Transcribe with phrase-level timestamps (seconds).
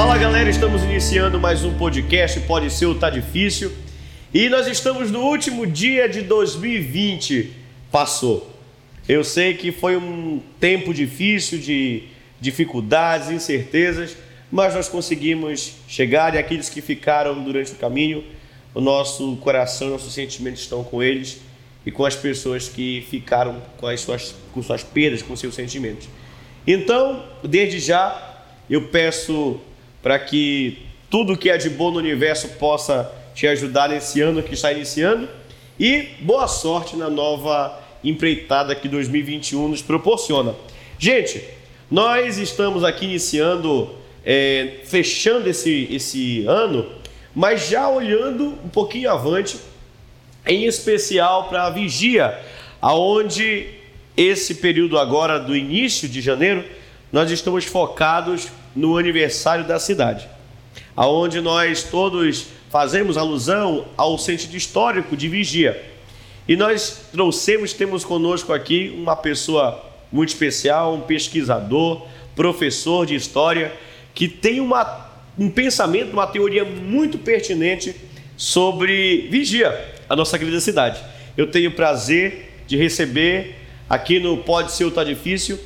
[0.00, 3.70] Fala galera, estamos iniciando mais um podcast, pode ser ou tá difícil.
[4.32, 7.52] E nós estamos no último dia de 2020.
[7.92, 8.50] Passou.
[9.06, 12.04] Eu sei que foi um tempo difícil de
[12.40, 14.16] dificuldades, incertezas,
[14.50, 18.24] mas nós conseguimos chegar e aqueles que ficaram durante o caminho,
[18.72, 21.42] o nosso coração, nossos sentimentos estão com eles
[21.84, 26.08] e com as pessoas que ficaram com as suas, com suas perdas, com seus sentimentos.
[26.66, 28.28] Então, desde já,
[28.70, 29.60] eu peço
[30.02, 30.78] para que
[31.08, 35.28] tudo que é de bom no universo possa te ajudar nesse ano que está iniciando
[35.78, 40.54] e boa sorte na nova empreitada que 2021 nos proporciona.
[40.98, 41.42] Gente,
[41.90, 43.90] nós estamos aqui iniciando,
[44.24, 46.86] é, fechando esse, esse ano,
[47.34, 49.58] mas já olhando um pouquinho avante,
[50.46, 52.38] em especial para a vigia,
[52.80, 53.66] aonde
[54.16, 56.64] esse período agora do início de janeiro,
[57.12, 60.28] nós estamos focados no aniversário da cidade,
[60.96, 65.82] aonde nós todos fazemos alusão ao sentido histórico de vigia.
[66.46, 73.72] E nós trouxemos, temos conosco aqui uma pessoa muito especial, um pesquisador, professor de história,
[74.14, 77.94] que tem uma, um pensamento, uma teoria muito pertinente
[78.36, 81.00] sobre vigia, a nossa querida cidade.
[81.36, 83.56] Eu tenho o prazer de receber
[83.88, 85.58] aqui no Pode Ser ou Tá Difícil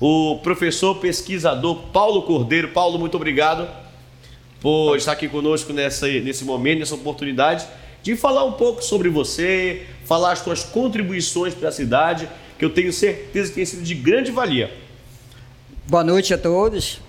[0.00, 2.68] o professor pesquisador Paulo Cordeiro.
[2.68, 3.68] Paulo, muito obrigado
[4.60, 7.66] por estar aqui conosco nessa, nesse momento, nessa oportunidade
[8.02, 12.28] de falar um pouco sobre você, falar as suas contribuições para a cidade,
[12.58, 14.70] que eu tenho certeza que tem sido de grande valia.
[15.86, 17.00] Boa noite a todos.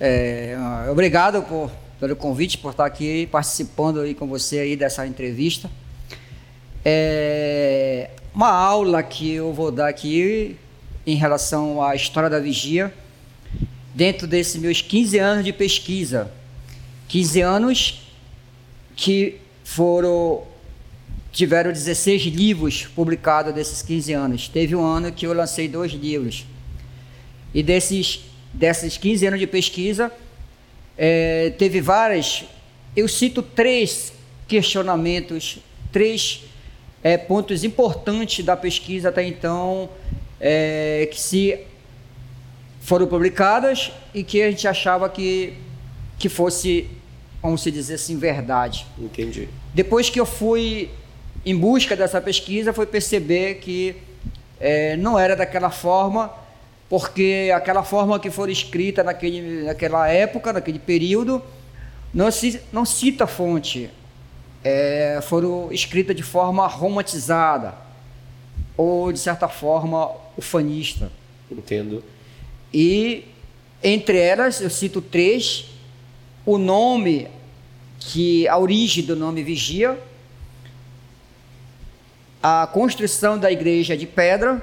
[0.00, 0.56] É,
[0.90, 5.70] obrigado por, pelo convite, por estar aqui participando aí com você aí dessa entrevista.
[6.82, 10.56] É, uma aula que eu vou dar aqui
[11.06, 12.92] em relação à história da vigia,
[13.94, 16.30] dentro desses meus 15 anos de pesquisa.
[17.08, 18.00] 15 anos
[18.96, 20.44] que foram
[21.34, 24.48] tiveram 16 livros publicados desses 15 anos.
[24.48, 26.46] Teve um ano que eu lancei dois livros.
[27.52, 28.20] E desses,
[28.52, 30.12] desses 15 anos de pesquisa,
[30.96, 32.44] é, teve várias.
[32.96, 34.12] Eu cito três
[34.46, 35.58] questionamentos,
[35.90, 36.42] três
[37.02, 39.90] é, pontos importantes da pesquisa até então
[40.40, 41.58] é, que se
[42.80, 45.54] foram publicadas e que a gente achava que,
[46.18, 46.90] que fosse,
[47.42, 48.86] vamos se dizer assim, verdade.
[48.98, 49.48] Entendi.
[49.72, 50.90] Depois que eu fui
[51.46, 53.96] em busca dessa pesquisa, foi perceber que
[54.60, 56.30] é, não era daquela forma,
[56.88, 61.42] porque aquela forma que foi escrita naquele, naquela época, naquele período,
[62.12, 63.90] não, se, não cita fonte.
[64.62, 67.83] É, foram escritas de forma romantizada
[68.76, 71.10] ou, de certa forma, ufanista.
[71.50, 72.02] Entendo.
[72.72, 73.24] E
[73.82, 75.66] entre elas, eu cito três:
[76.44, 77.28] o nome,
[77.98, 79.98] que a origem do nome Vigia,
[82.42, 84.62] a construção da igreja de pedra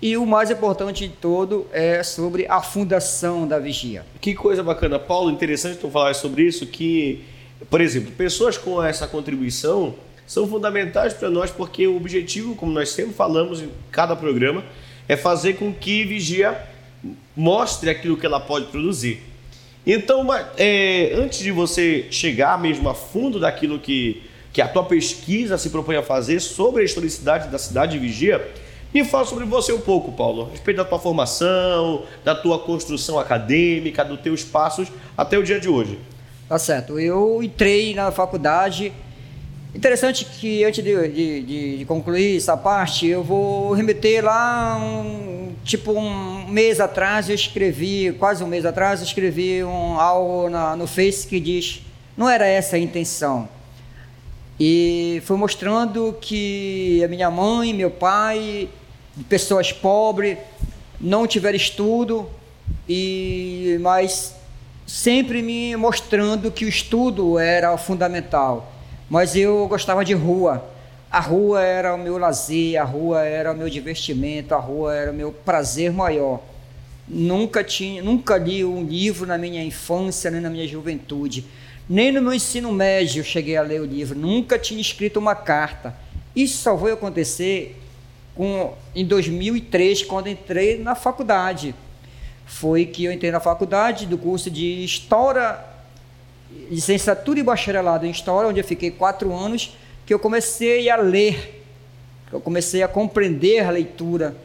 [0.00, 4.06] e o mais importante de todo é sobre a fundação da vigia.
[4.20, 7.24] Que coisa bacana, Paulo, interessante tu falar sobre isso, que,
[7.68, 9.94] por exemplo, pessoas com essa contribuição
[10.28, 14.62] são fundamentais para nós porque o objetivo, como nós sempre falamos em cada programa,
[15.08, 16.54] é fazer com que Vigia
[17.34, 19.22] mostre aquilo que ela pode produzir.
[19.86, 20.26] Então,
[20.58, 24.22] é, antes de você chegar mesmo a fundo daquilo que,
[24.52, 28.46] que a tua pesquisa se propõe a fazer sobre a historicidade da cidade de Vigia,
[28.92, 33.18] me fala sobre você um pouco, Paulo, a respeito da tua formação, da tua construção
[33.18, 35.98] acadêmica, dos teus passos até o dia de hoje.
[36.46, 36.98] Tá certo.
[36.98, 38.92] Eu entrei na faculdade
[39.74, 45.92] Interessante que antes de, de, de, concluir essa parte, eu vou remeter lá, um, tipo
[45.92, 50.86] um mês atrás, eu escrevi, quase um mês atrás, eu escrevi um, algo na, no
[50.86, 51.82] Face que diz,
[52.16, 53.46] não era essa a intenção.
[54.58, 58.70] E foi mostrando que a minha mãe, meu pai,
[59.28, 60.38] pessoas pobres,
[60.98, 62.28] não tiveram estudo,
[62.88, 64.34] e mas
[64.86, 68.77] sempre me mostrando que o estudo era fundamental
[69.08, 70.64] mas eu gostava de rua.
[71.10, 75.10] A rua era o meu lazer, a rua era o meu divertimento, a rua era
[75.10, 76.42] o meu prazer maior.
[77.08, 81.46] Nunca tinha, nunca li um livro na minha infância nem na minha juventude.
[81.88, 85.96] Nem no meu ensino médio cheguei a ler o livro, nunca tinha escrito uma carta.
[86.36, 87.80] Isso só foi acontecer
[88.34, 91.74] com, em 2003, quando entrei na faculdade.
[92.44, 95.58] Foi que eu entrei na faculdade do curso de História
[96.70, 101.64] licenciatura e bacharelado em História, onde eu fiquei quatro anos, que eu comecei a ler,
[102.28, 104.36] que eu comecei a compreender a leitura,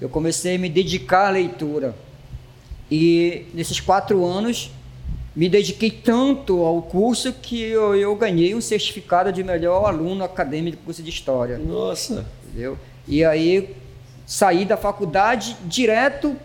[0.00, 1.94] eu comecei a me dedicar à leitura.
[2.90, 4.70] E nesses quatro anos,
[5.34, 10.76] me dediquei tanto ao curso que eu, eu ganhei um certificado de melhor aluno acadêmico
[10.76, 11.56] do curso de História.
[11.56, 12.26] Nossa!
[12.46, 12.78] Entendeu?
[13.08, 13.74] E aí
[14.26, 16.36] saí da faculdade direto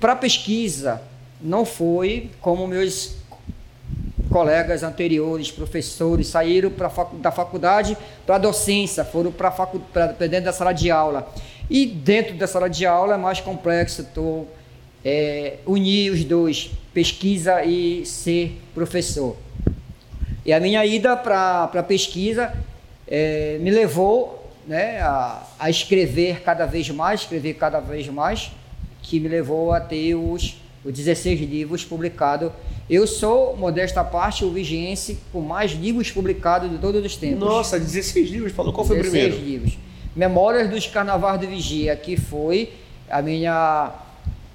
[0.00, 1.02] para pesquisa.
[1.40, 3.16] Não foi como meus
[4.32, 9.80] colegas anteriores, professores, saíram facu da faculdade para a docência, foram para facu
[10.18, 11.30] dentro da sala de aula.
[11.68, 14.46] E dentro da sala de aula é mais complexo, tô,
[15.04, 19.36] é, unir os dois, pesquisa e ser professor.
[20.44, 22.52] E a minha ida para a pesquisa
[23.06, 28.50] é, me levou né, a, a escrever cada vez mais, escrever cada vez mais,
[29.02, 32.50] que me levou a ter os, os 16 livros publicados
[32.92, 37.40] eu sou, modesta parte, o vigiense com mais livros publicados de todos os tempos.
[37.40, 38.52] Nossa, 16 livros?
[38.52, 39.30] Falou qual foi o primeiro?
[39.30, 39.78] 16 livros.
[40.14, 42.70] Memórias dos Carnavais de Vigia, que foi
[43.08, 43.92] a minha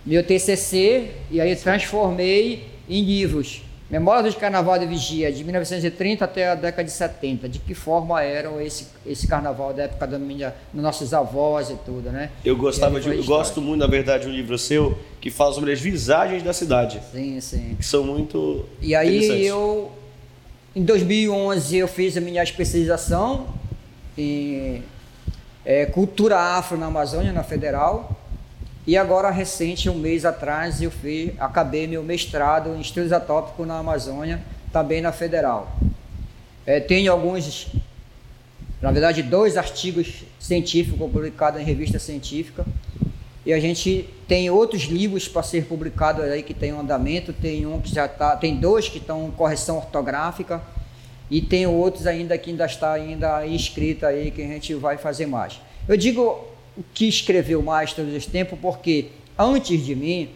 [0.06, 3.64] meu TCC, e aí transformei em livros.
[3.90, 7.48] Memórias dos Carnaval de Vigia, de 1930 até a década de 70.
[7.48, 11.76] De que forma era esse, esse carnaval da época da minha, dos nossos avós e
[11.86, 12.30] tudo, né?
[12.44, 15.72] Eu gostava de, eu gosto muito, na verdade, de um livro seu que fala sobre
[15.72, 17.02] as visagens da cidade.
[17.14, 17.76] Sim, sim.
[17.80, 19.90] Que são muito E aí eu,
[20.76, 23.48] em 2011, eu fiz a minha especialização
[24.18, 24.84] em
[25.64, 28.18] é, cultura afro na Amazônia, na Federal.
[28.88, 33.80] E agora, recente, um mês atrás, eu fiz, acabei meu mestrado em estudos atópicos na
[33.80, 34.42] Amazônia,
[34.72, 35.76] também na Federal.
[36.66, 37.68] É, tenho alguns,
[38.82, 42.66] na verdade, dois artigos científicos publicados em revista científica.
[43.46, 47.66] E a gente tem outros livros para ser publicados aí que tem um andamento, tem
[47.66, 50.62] um que já tá, tem dois que estão em correção ortográfica
[51.30, 55.26] e tem outros ainda que ainda está ainda inscrito aí que a gente vai fazer
[55.26, 55.60] mais.
[55.90, 56.57] Eu digo
[56.94, 59.08] que escreveu mais todos os tempos, porque
[59.38, 60.30] antes de mim,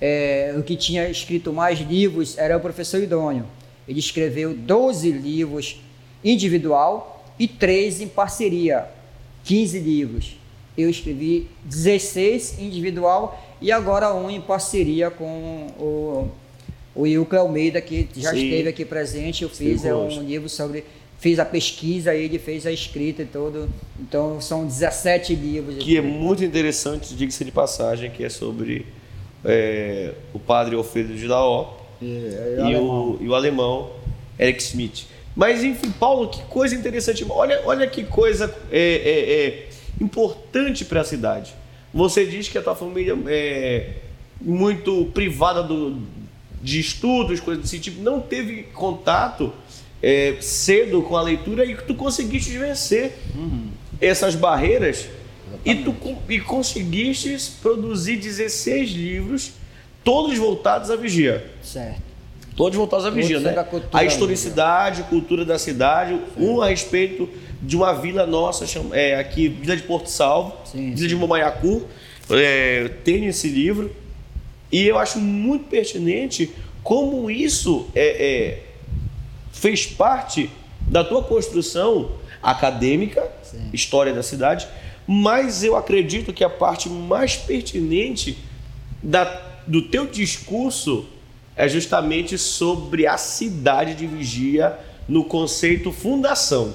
[0.00, 3.46] é, o que tinha escrito mais livros era o professor Idôneo.
[3.88, 5.80] Ele escreveu 12 livros
[6.22, 8.86] individual e 3 em parceria,
[9.44, 10.36] 15 livros.
[10.76, 16.28] Eu escrevi 16 individual e agora um em parceria com o,
[16.94, 18.44] o Ilka Almeida, que já Sim.
[18.44, 19.44] esteve aqui presente.
[19.44, 20.84] Eu fiz Sim, é um livro sobre
[21.18, 23.68] fiz a pesquisa, ele fez a escrita e tudo.
[23.98, 25.82] Então são 17 livros.
[25.82, 28.86] Que é muito interessante, diga-se de passagem, que é sobre
[29.44, 33.90] é, o padre Alfredo de Laó é, é e, o, e o alemão
[34.38, 35.06] Eric Schmidt.
[35.34, 37.24] Mas enfim, Paulo, que coisa interessante.
[37.28, 39.68] Olha, olha que coisa é, é, é
[40.00, 41.54] importante para a cidade.
[41.92, 43.94] Você diz que a tua família é
[44.40, 46.02] muito privada do,
[46.62, 49.52] de estudos, coisas desse tipo, não teve contato
[50.04, 53.68] é, cedo com a leitura e que tu conseguiste vencer uhum.
[53.98, 55.08] essas barreiras
[55.64, 55.96] e tu
[56.28, 59.52] e conseguiste produzir 16 livros,
[60.04, 61.50] todos voltados à vigia.
[61.62, 62.02] Certo.
[62.54, 63.54] Todos voltados à vigia, né?
[63.94, 66.32] A historicidade, cultura da cidade, certo.
[66.38, 67.26] um a respeito
[67.62, 71.06] de uma vila nossa, é, aqui, Vila de Porto Salvo, sim, Vila sim.
[71.06, 71.82] de Momaiacu.
[72.28, 73.90] É, tem esse livro.
[74.70, 76.52] E eu acho muito pertinente
[76.82, 78.63] como isso é, é
[79.54, 82.12] fez parte da tua construção
[82.42, 83.70] acadêmica, Sim.
[83.72, 84.68] história da cidade,
[85.06, 88.36] mas eu acredito que a parte mais pertinente
[89.02, 89.24] da,
[89.66, 91.06] do teu discurso
[91.56, 94.76] é justamente sobre a cidade de Vigia
[95.08, 96.74] no conceito fundação.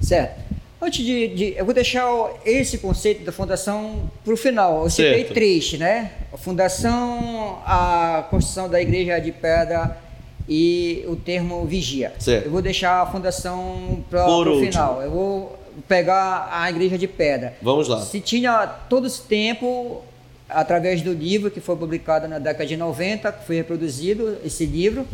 [0.00, 0.46] Certo.
[0.80, 2.06] Antes de, de, Eu vou deixar
[2.44, 4.84] esse conceito da fundação para o final.
[4.84, 6.12] Eu citei três, né?
[6.32, 10.05] A fundação, a construção da igreja de pedra
[10.48, 12.12] e o termo vigia.
[12.18, 12.46] Certo.
[12.46, 15.02] Eu vou deixar a fundação para o final.
[15.02, 17.56] Eu vou pegar a igreja de pedra.
[17.60, 18.00] Vamos lá.
[18.00, 20.02] Se tinha todo esse tempo,
[20.48, 25.06] através do livro que foi publicado na década de 90, que foi reproduzido esse livro,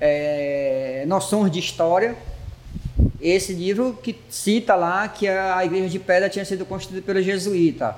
[0.00, 2.16] é, Noções de História.
[3.20, 7.96] Esse livro que cita lá que a igreja de pedra tinha sido construída pelo jesuíta.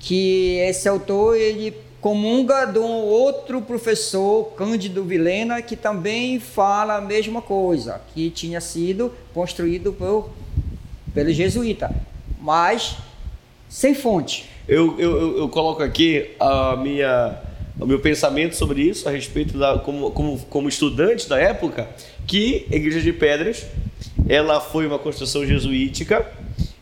[0.00, 7.00] Que esse autor ele comunga de um outro professor, Cândido Vilena, que também fala a
[7.00, 10.28] mesma coisa, que tinha sido construído por,
[11.14, 11.90] pelo jesuíta,
[12.38, 12.98] mas
[13.70, 14.50] sem fonte.
[14.68, 17.38] Eu, eu, eu coloco aqui a minha,
[17.80, 21.88] o meu pensamento sobre isso, a respeito da como, como, como estudante da época,
[22.26, 23.64] que a Igreja de Pedras
[24.28, 26.30] ela foi uma construção jesuítica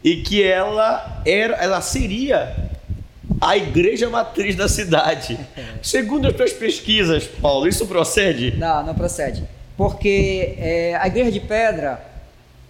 [0.03, 2.73] e que ela era, ela seria
[3.41, 5.39] a igreja matriz da cidade.
[5.83, 8.57] Segundo as tuas pesquisas, Paulo, isso procede?
[8.57, 9.45] Não, não procede.
[9.77, 12.05] Porque é, a igreja de pedra,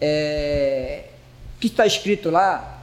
[0.01, 1.05] é,
[1.61, 2.83] que está escrito lá,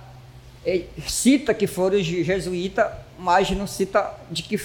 [0.65, 4.59] é, cita que foram jesuítas, mas não cita de que,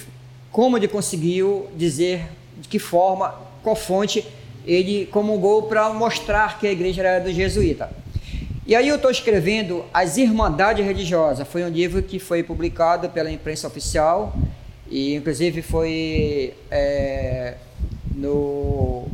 [0.51, 2.27] como ele conseguiu dizer
[2.59, 4.25] de que forma qual fonte
[4.67, 7.91] ele comungou para mostrar que a igreja era do jesuíta.
[8.67, 11.47] E aí eu estou escrevendo As Irmandades Religiosas.
[11.47, 14.35] Foi um livro que foi publicado pela imprensa oficial
[14.91, 17.57] e inclusive foi é,
[18.15, 19.07] no,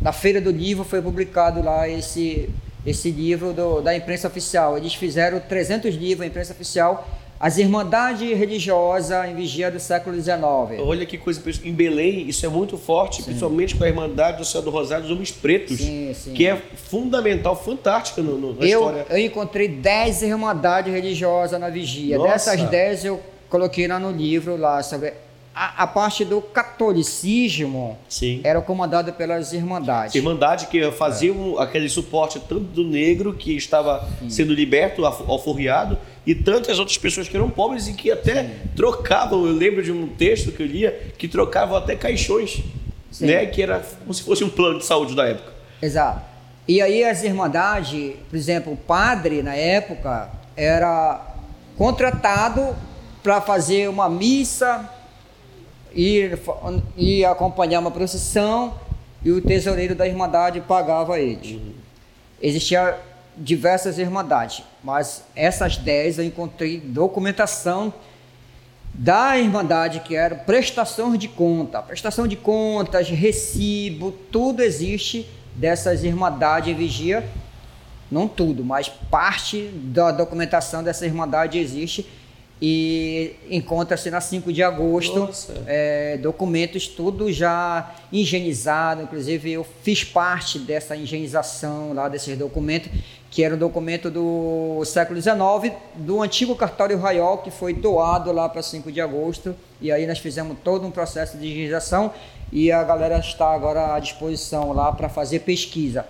[0.00, 2.48] na feira do livro foi publicado lá esse,
[2.86, 4.78] esse livro do, da imprensa oficial.
[4.78, 10.38] Eles fizeram 300 livros, a imprensa oficial, as Irmandades Religiosas em Vigia do século XIX.
[10.80, 13.24] Olha que coisa, em Belém isso é muito forte, sim.
[13.24, 16.32] principalmente com a Irmandade do Céu do Rosário dos Homens Pretos, sim, sim.
[16.32, 19.06] que é fundamental, fantástica no, no, na eu, história.
[19.10, 22.16] Eu encontrei 10 Irmandades Religiosas na Vigia.
[22.16, 22.52] Nossa.
[22.52, 25.12] Dessas 10 eu coloquei lá no livro lá sobre
[25.56, 28.42] a, a, parte do catolicismo Sim.
[28.44, 30.14] era comandada pelas irmandades.
[30.14, 31.62] Irmandade que faziam é.
[31.62, 34.28] aquele suporte tanto do negro que estava Sim.
[34.28, 35.96] sendo liberto, alforriado,
[36.26, 38.50] e tantas outras pessoas que eram pobres e que até Sim.
[38.76, 39.46] trocavam.
[39.46, 42.62] Eu lembro de um texto que eu lia que trocavam até caixões,
[43.18, 43.46] né?
[43.46, 45.54] Que era como se fosse um plano de saúde da época.
[45.80, 46.20] Exato.
[46.68, 51.34] E aí as irmandades, por exemplo, o padre na época era
[51.78, 52.76] contratado
[53.22, 54.90] para fazer uma missa
[55.94, 56.38] ir,
[56.96, 58.74] ir acompanhar uma procissão
[59.24, 61.52] e o tesoureiro da Irmandade pagava eles.
[61.52, 61.72] Uhum.
[62.40, 62.98] Existia
[63.36, 67.92] diversas irmandades, mas essas dez eu encontrei documentação
[68.94, 71.82] da Irmandade, que era prestação de conta.
[71.82, 77.28] Prestação de contas, recibo, tudo existe dessas Irmandades em vigia.
[78.10, 82.06] Não tudo, mas parte da documentação dessa Irmandade existe
[82.60, 85.28] e encontra-se na 5 de agosto
[85.66, 92.90] é, documentos tudo já higienizado, inclusive eu fiz parte dessa higienização lá desses documentos,
[93.30, 98.48] que era um documento do século XIX, do antigo cartório Raiol, que foi doado lá
[98.48, 102.10] para 5 de agosto, e aí nós fizemos todo um processo de higienização
[102.50, 106.06] e a galera está agora à disposição lá para fazer pesquisa.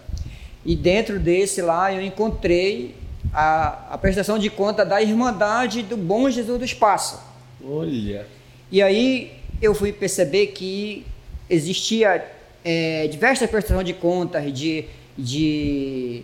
[0.64, 2.94] E dentro desse lá eu encontrei
[3.37, 7.21] a, a prestação de conta da Irmandade do Bom Jesus do Espaço.
[7.62, 8.26] Olha!
[8.73, 11.05] E aí eu fui perceber que
[11.50, 12.25] existia
[12.64, 14.87] é, diversas prestações de contas de,
[15.19, 16.23] de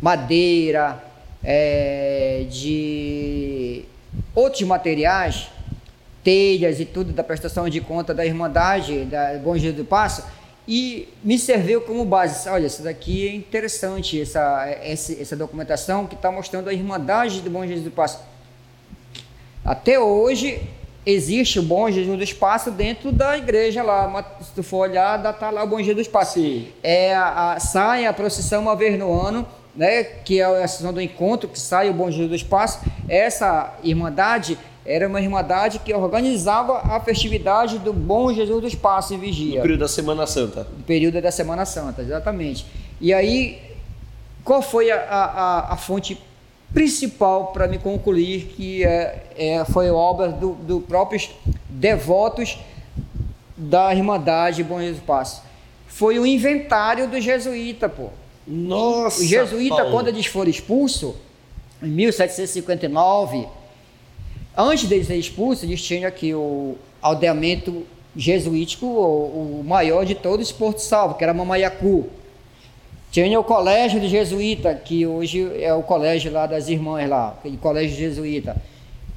[0.00, 1.02] madeira,
[1.42, 3.84] é, de
[4.32, 5.48] outros materiais,
[6.22, 10.24] telhas e tudo da prestação de conta da Irmandade da Bom Jesus do Passo
[10.66, 12.48] e me serviu como base.
[12.48, 17.50] Olha, isso daqui é interessante, essa, essa, essa documentação que está mostrando a Irmandade do
[17.50, 18.20] Bom Jesus do Passo.
[19.64, 20.60] Até hoje
[21.04, 24.36] existe o Bom Jesus do Espaço dentro da igreja lá.
[24.40, 26.34] Se tu for olhar, está lá o Bom Jesus do Espaço.
[26.34, 26.68] Sim.
[26.82, 30.92] É a, a, sai a procissão uma vez no ano, né, que é a sessão
[30.92, 32.80] do encontro, que sai o Bom Jesus do Espaço.
[33.08, 39.18] Essa irmandade era uma irmandade que organizava a festividade do Bom Jesus do Espaço em
[39.18, 39.56] Vigia.
[39.56, 40.66] No período da Semana Santa.
[40.76, 42.66] No período da Semana Santa, exatamente.
[43.00, 43.60] E aí,
[44.44, 46.20] qual foi a, a, a fonte
[46.74, 51.30] principal para me concluir que é, é, foi obra dos do próprios
[51.68, 52.58] devotos
[53.56, 55.42] da Irmandade Bom Jesus do Espaço?
[55.86, 58.08] Foi o inventário do jesuíta, pô.
[58.46, 59.22] Nossa!
[59.22, 59.90] O jesuíta, Paulo.
[59.92, 61.14] quando eles foram expulsos,
[61.80, 63.46] em 1759
[64.56, 70.52] Antes deles serem expulsos, eles tinham aqui o aldeamento jesuítico, o, o maior de todos,
[70.52, 72.08] Porto Salvo, que era Mamaiacu.
[73.10, 77.56] Tinha o colégio de jesuíta, que hoje é o colégio lá das irmãs lá, aquele
[77.56, 78.56] colégio jesuíta.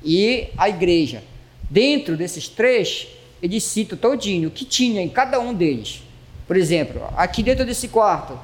[0.03, 1.21] E a igreja.
[1.69, 3.07] Dentro desses três,
[3.41, 6.01] eles citam todinho o que tinha em cada um deles.
[6.47, 8.39] Por exemplo, aqui dentro desse quarto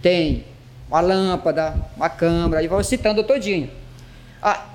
[0.00, 0.44] tem
[0.88, 3.70] uma lâmpada, uma câmara, e vão citando todinho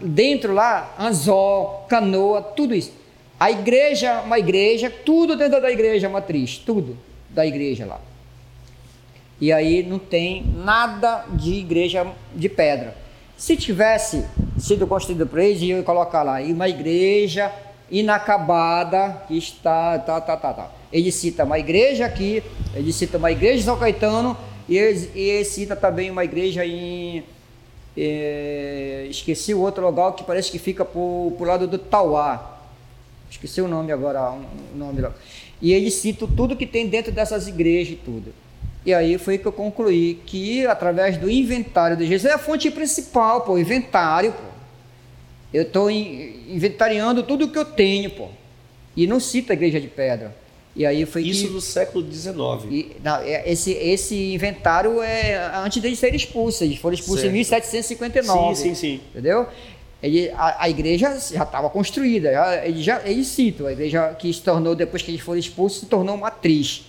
[0.01, 2.93] dentro lá, anzol, canoa, tudo isso.
[3.39, 6.97] A igreja, uma igreja, tudo dentro da igreja matriz, tudo
[7.29, 7.99] da igreja lá.
[9.39, 12.95] E aí não tem nada de igreja de pedra.
[13.37, 14.25] Se tivesse
[14.57, 17.51] sido construído por eles, ia colocar lá, uma igreja
[17.91, 20.71] inacabada que está, tá, tá, tá, tá.
[20.91, 22.41] Ele cita uma igreja aqui,
[22.73, 24.35] ele cita uma igreja de São Caetano
[24.67, 27.23] e ele, e ele cita também uma igreja em
[27.97, 32.59] é, esqueci o outro lugar que parece que fica pro, pro lado do Tauá.
[33.29, 35.13] Esqueci o nome agora, o nome lá.
[35.61, 38.33] E ele cita tudo que tem dentro dessas igrejas e tudo.
[38.85, 42.69] E aí foi que eu concluí que através do inventário de Jesus é a fonte
[42.69, 44.47] principal, pô, inventário, pô.
[45.53, 48.27] Eu estou inventariando tudo que eu tenho, pô.
[48.95, 50.35] E não cita a igreja de pedra.
[50.77, 52.35] E aí foi Isso que, do século XIX.
[52.69, 56.61] E, não, é, esse, esse inventário é antes deles serem expulsos.
[56.61, 57.33] Eles foram expulsos certo.
[57.33, 58.55] em 1759.
[58.55, 59.01] Sim, sim, sim.
[59.09, 59.47] Entendeu?
[60.03, 62.31] Ele, a, a, igreja já estava construída.
[62.31, 65.79] Já, ele já, eles citam, a igreja que se tornou, depois que eles foram expulsos,
[65.79, 66.85] se tornou matriz.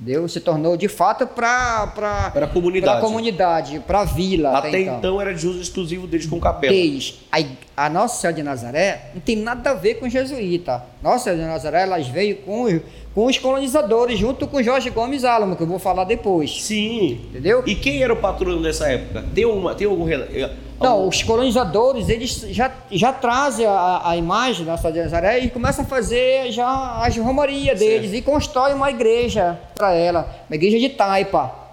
[0.00, 0.28] Entendeu?
[0.28, 1.84] Se tornou de fato para
[2.34, 2.98] a comunidade.
[2.98, 4.58] Para comunidade, para a vila.
[4.58, 4.98] Até, até então.
[4.98, 5.20] então.
[5.20, 6.72] era de uso exclusivo deles com capela.
[6.72, 7.20] Deles.
[7.30, 7.38] A,
[7.78, 10.82] a Nossa Senhora de Nazaré não tem nada a ver com jesuíta.
[11.00, 12.80] Nossa Senhora de Nazaré elas veio com,
[13.14, 16.64] com os colonizadores, junto com Jorge Gomes Álamo, que eu vou falar depois.
[16.64, 17.20] Sim.
[17.30, 17.62] Entendeu?
[17.64, 19.24] E quem era o patrono nessa época?
[19.32, 20.08] Tem, uma, tem algum
[20.80, 25.50] não, os colonizadores, eles já, já trazem a, a imagem da cidade de Nazaré e
[25.50, 28.14] começam a fazer já as romarias deles certo.
[28.14, 31.67] e constroem uma igreja para ela, uma igreja de taipa.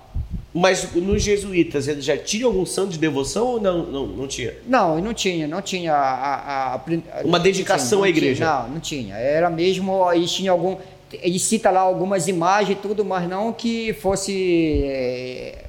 [0.57, 4.53] Mas nos jesuítas, eles já tinham algum santo de devoção ou não, não, não tinha?
[4.65, 6.81] Não, não tinha, não tinha a, a, a
[7.25, 8.45] uma dedicação tinha, à igreja.
[8.45, 9.15] Tinha, não, não tinha.
[9.15, 10.77] Era mesmo, eles tinham algum,
[11.11, 15.65] ele cita lá algumas imagens e tudo, mas não que fosse é,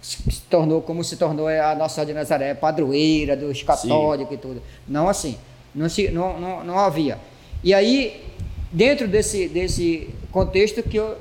[0.00, 4.34] se tornou como se tornou a Nossa Senhora de Nazaré, padroeira dos católicos Sim.
[4.34, 4.62] e tudo.
[4.86, 5.36] Não assim,
[5.74, 7.18] não, se, não, não, não havia.
[7.64, 8.22] E aí,
[8.70, 11.16] dentro desse, desse contexto que eu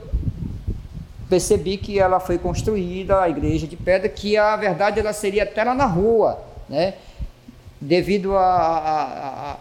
[1.30, 5.64] percebi que ela foi construída, a igreja de pedra, que a verdade ela seria até
[5.64, 6.94] lá na rua, né?
[7.80, 9.58] Devido a, a, a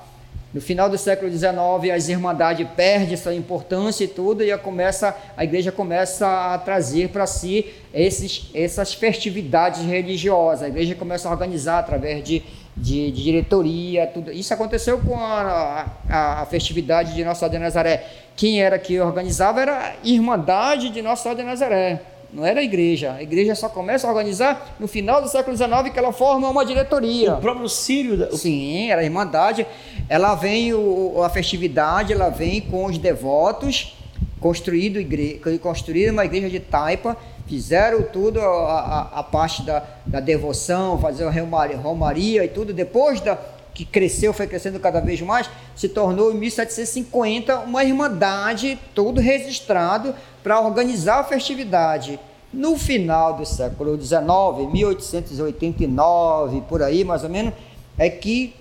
[0.56, 1.52] no final do século XIX,
[1.94, 7.10] as irmandades perdem sua importância e tudo, e a, começa, a igreja começa a trazer
[7.10, 10.62] para si esses, essas festividades religiosas.
[10.62, 12.42] A igreja começa a organizar através de,
[12.74, 14.32] de, de diretoria, tudo.
[14.32, 18.06] Isso aconteceu com a, a, a, festividade de Nossa Senhora de Nazaré.
[18.36, 22.02] Quem era que organizava era a Irmandade de Nossa Senhora de Nazaré
[22.32, 23.12] não era a igreja.
[23.12, 26.66] A igreja só começa a organizar no final do século XIX que ela forma uma
[26.66, 27.34] diretoria.
[27.34, 28.16] O próprio Sírio.
[28.16, 28.30] Da...
[28.32, 29.66] Sim, era a Irmandade.
[30.08, 33.96] Ela vem, o, a festividade, ela vem com os devotos,
[34.38, 35.40] construído, igre...
[35.62, 37.16] construído uma igreja de taipa,
[37.46, 42.74] fizeram tudo, a, a, a parte da, da devoção, fazer a romaria e tudo.
[42.74, 43.38] Depois da,
[43.76, 50.14] que cresceu, foi crescendo cada vez mais, se tornou em 1750 uma irmandade, tudo registrado
[50.42, 52.18] para organizar a festividade.
[52.50, 57.52] No final do século XIX, 1889, por aí mais ou menos,
[57.98, 58.54] é que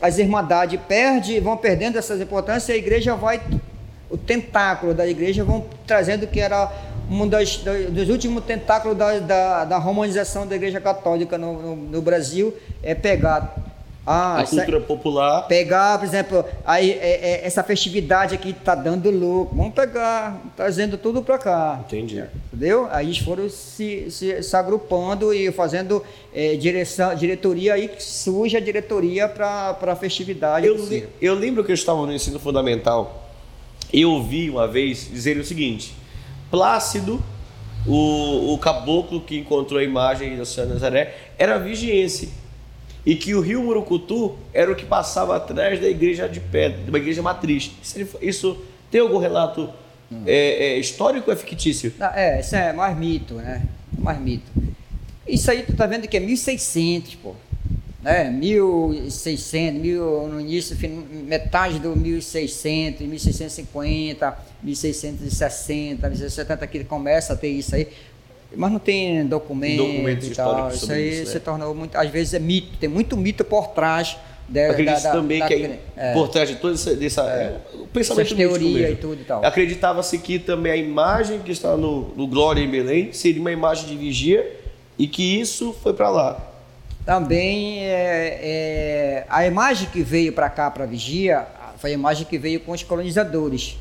[0.00, 3.42] as irmandades perdem, vão perdendo essas importâncias e a igreja vai,
[4.08, 6.70] o tentáculo da igreja vão trazendo que era
[7.10, 12.54] um dos últimos tentáculos da, da, da romanização da igreja católica no, no, no Brasil,
[12.80, 13.71] é pegar
[14.06, 15.46] ah, a cultura popular.
[15.46, 19.56] Pegar, por exemplo, aí, é, é, essa festividade aqui está dando lucro.
[19.56, 21.80] Vamos pegar, trazendo tudo para cá.
[21.86, 22.24] Entendi.
[22.52, 22.88] Entendeu?
[22.90, 26.02] Aí eles foram se, se, se agrupando e fazendo
[26.34, 30.66] é, direção, diretoria, aí surge a diretoria para a festividade.
[30.66, 33.22] Eu, eu lembro que eu estava no ensino fundamental
[33.92, 35.94] eu ouvi uma vez dizer o seguinte:
[36.50, 37.22] Plácido,
[37.86, 42.32] o, o caboclo que encontrou a imagem da Senhora Nazaré, era vigiense
[43.04, 46.98] e que o rio Murucutu era o que passava atrás da igreja de pedra, uma
[46.98, 47.72] igreja matriz.
[47.82, 49.68] Isso, isso tem algum relato
[50.26, 51.92] é, é, histórico ou é fictício?
[52.14, 53.62] é, isso é mais mito, né?
[53.98, 54.50] Mais mito.
[55.26, 57.34] Isso aí tu tá vendo que é 1600, pô.
[58.02, 58.28] Né?
[58.30, 60.76] 1600, mil, no início,
[61.24, 67.88] metade do 1600, 1650, 1660, 1670 que começa a ter isso aí
[68.56, 70.70] mas não tem documento Documentos e tal.
[70.70, 71.40] Isso aí isso, se é.
[71.40, 74.16] tornou muito, às vezes é mito, tem muito mito por trás.
[74.48, 77.56] Da, Acredito da, também da, que aí, é, por trás de toda essa, dessa, é,
[77.74, 79.42] o pensamento teoria e tudo e tal.
[79.44, 83.86] Acreditava-se que também a imagem que está no, no Glória em Belém seria uma imagem
[83.86, 84.60] de vigia
[84.98, 86.52] e que isso foi para lá.
[87.06, 91.46] Também é, é, a imagem que veio para cá para vigia
[91.78, 93.76] foi a imagem que veio com os colonizadores.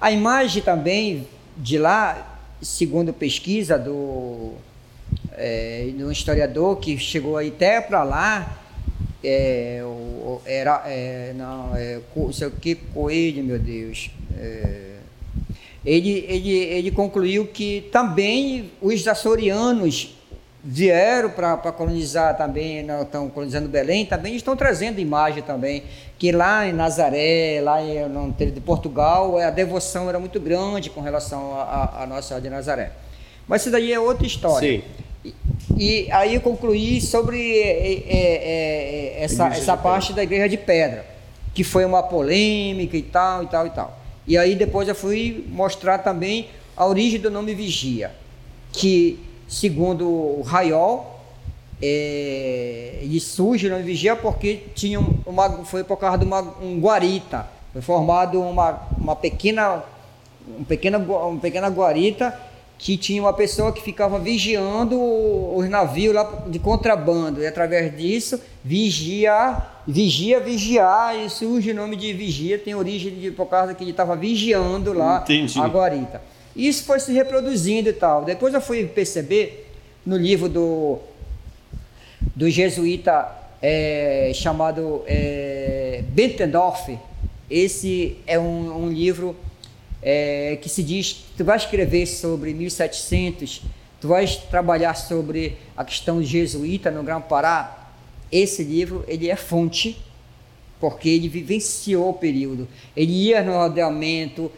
[0.00, 2.29] A imagem também de lá
[2.62, 4.52] segundo pesquisa do,
[5.32, 8.60] é, do historiador que chegou até para lá,
[9.22, 9.82] é,
[10.44, 14.90] era, é, não, é, o que, Coelho, meu Deus, é,
[15.84, 20.14] ele, ele, ele concluiu que também os açorianos
[20.62, 25.84] vieram para colonizar também, não estão colonizando Belém, também estão trazendo imagem também,
[26.18, 31.00] que lá em Nazaré, lá em, no de Portugal, a devoção era muito grande com
[31.00, 32.92] relação a Nossa Senhora de Nazaré.
[33.48, 34.80] Mas isso daí é outra história.
[34.80, 34.84] Sim.
[35.24, 35.34] E,
[35.76, 41.06] e aí eu concluí sobre é, é, é, essa, essa parte da Igreja de Pedra,
[41.54, 43.98] que foi uma polêmica e tal, e tal, e tal.
[44.26, 48.12] E aí depois eu fui mostrar também a origem do nome Vigia,
[48.72, 49.18] que
[49.50, 51.20] segundo o Raiol,
[51.82, 57.46] é, e surge no Vigia porque tinha uma, foi por causa de uma, um guarita.
[57.72, 59.82] Foi formado uma, uma pequena,
[60.58, 62.38] um pequena, uma pequena guarita
[62.78, 67.42] que tinha uma pessoa que ficava vigiando os navios lá de contrabando.
[67.42, 73.30] E através disso, vigia, vigia, vigiar, e surge o nome de vigia, tem origem de,
[73.32, 75.60] por causa que ele estava vigiando lá Entendi.
[75.60, 76.22] a guarita.
[76.54, 78.24] Isso foi se reproduzindo e tal.
[78.24, 79.72] Depois eu fui perceber
[80.04, 80.98] no livro do,
[82.34, 86.98] do jesuíta é, chamado é, Bentendorf,
[87.50, 89.36] esse é um, um livro
[90.02, 93.62] é, que se diz, tu vai escrever sobre 1700,
[94.00, 97.92] tu vais trabalhar sobre a questão jesuíta no Grão-Pará,
[98.30, 100.00] esse livro ele é fonte,
[100.78, 102.66] porque ele vivenciou o período.
[102.96, 104.50] Ele ia no rodeamento,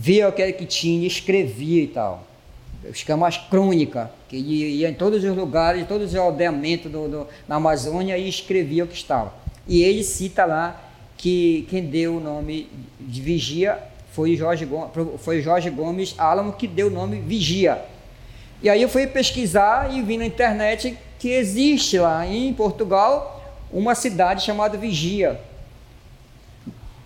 [0.00, 2.24] via o que era que tinha, escrevia e tal.
[2.94, 7.26] Chama as crônica, que ele ia em todos os lugares, todos os rodeamentos do, do,
[7.46, 9.34] na Amazônia e escrevia o que estava.
[9.68, 10.82] E ele cita lá
[11.18, 12.66] que quem deu o nome
[12.98, 13.78] de vigia
[14.12, 17.84] foi Jorge Gomes, foi Jorge Gomes Álamo que deu o nome vigia.
[18.62, 23.94] E aí eu fui pesquisar e vi na internet que existe lá em Portugal uma
[23.94, 25.38] cidade chamada Vigia.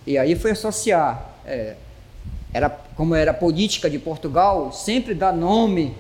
[0.07, 1.31] E aí foi associar.
[1.45, 1.75] É,
[2.55, 5.93] era, como era política de Portugal, sempre dá nome.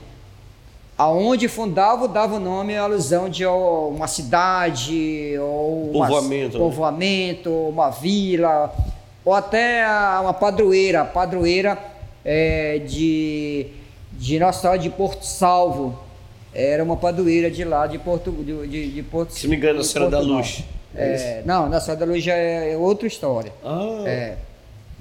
[0.96, 7.90] Aonde fundava, dava o nome à alusão de uma cidade, ou povoamento, uma, povoamento, uma
[7.90, 8.72] vila,
[9.24, 9.84] ou até
[10.20, 11.76] uma padroeira, padroeira
[12.24, 13.66] é, de,
[14.12, 15.98] de Nossa Senhora de Porto Salvo,
[16.54, 20.12] era uma padroeira de lá, de Porto, de, de, Porto Se me engano, a Senhora
[20.12, 20.62] da Luz.
[20.94, 23.52] É, é não, a Senhora da Luz já é outra história.
[23.64, 24.04] Ah.
[24.06, 24.36] É,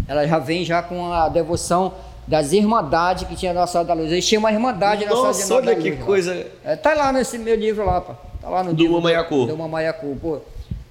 [0.08, 1.94] ela já vem já com a devoção
[2.28, 4.12] das irmandades que tinha na Senhora da Luz.
[4.12, 6.04] Eles tinham uma irmandade Nossa, na olha da que Luz.
[6.04, 6.48] coisa.
[6.64, 8.16] É, tá lá nesse meu livro lá, pá.
[8.42, 9.46] Tá lá no do livro Mamaiacu.
[9.46, 10.40] Do, Mamaiacu, pô.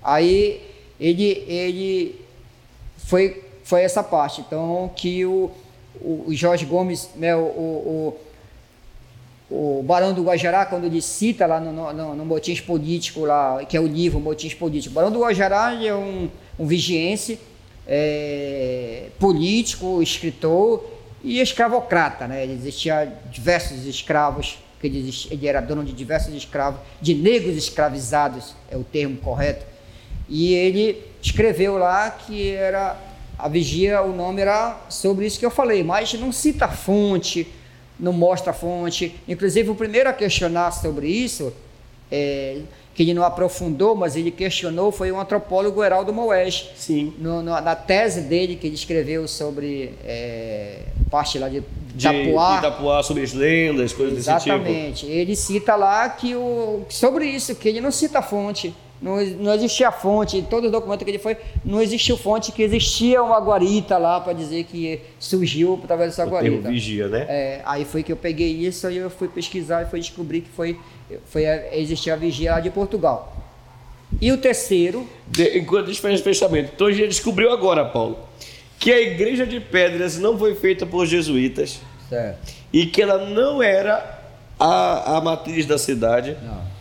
[0.03, 0.61] Aí
[0.98, 2.20] ele, ele
[2.96, 4.40] foi, foi essa parte.
[4.40, 5.51] Então, que o,
[6.01, 8.18] o, o Jorge Gomes, né, o, o,
[9.51, 13.77] o Barão do Guajará, quando ele cita lá no, no, no Motins Político, lá, que
[13.77, 17.38] é o livro Motins Político, o Barão do Guajará é um, um vigiense
[17.86, 20.84] é, político, escritor
[21.22, 22.26] e escravocrata.
[22.26, 22.44] Né?
[22.44, 28.54] Ele existia diversos escravos, ele, existia, ele era dono de diversos escravos, de negros escravizados,
[28.70, 29.64] é o termo correto.
[30.28, 32.98] E ele escreveu lá que era
[33.38, 37.46] a vigia, o nome era sobre isso que eu falei, mas não cita a fonte,
[37.98, 39.16] não mostra a fonte.
[39.28, 41.52] Inclusive, o primeiro a questionar sobre isso,
[42.10, 42.60] é,
[42.94, 46.70] que ele não aprofundou, mas ele questionou, foi o antropólogo Heraldo Moés.
[46.76, 47.14] Sim.
[47.18, 51.62] No, no, na tese dele, que ele escreveu sobre é, parte lá de
[51.94, 52.52] Itapuá.
[52.52, 54.64] De Itapuá, sobre as lendas, coisas Exatamente.
[54.64, 54.70] desse tipo.
[54.70, 55.07] Exatamente.
[55.07, 58.74] Ele cita lá que o, sobre isso, que ele não cita a fonte.
[59.02, 62.62] Não, não existia fonte, em todo o documento que ele foi, não existiu fonte que
[62.62, 66.70] existia uma guarita lá para dizer que surgiu através dessa guarita.
[66.70, 67.26] vigia, né?
[67.28, 70.50] É, aí foi que eu peguei isso, aí eu fui pesquisar e fui descobrir que
[70.50, 70.78] foi,
[71.26, 73.36] foi existia a vigia lá de Portugal.
[74.20, 75.08] E o terceiro.
[75.26, 78.18] De, enquanto a gente faz o fechamento, então a gente descobriu agora, Paulo,
[78.78, 82.52] que a igreja de pedras não foi feita por jesuítas certo.
[82.72, 84.20] e que ela não era
[84.58, 86.36] a, a matriz da cidade.
[86.42, 86.72] Não.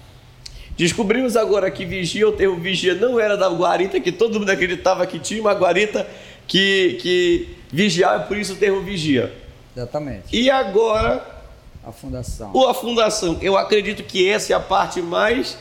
[0.78, 5.06] Descobrimos agora que vigia, o termo vigia não era da guarita, que todo mundo acreditava
[5.06, 6.08] que tinha uma guarita
[6.48, 9.32] que, que vigiava, por isso o termo vigia.
[9.76, 10.36] Exatamente.
[10.36, 11.41] E agora.
[11.84, 12.52] A fundação.
[12.54, 13.38] Ou a fundação.
[13.42, 15.58] Eu acredito que essa é a parte mais.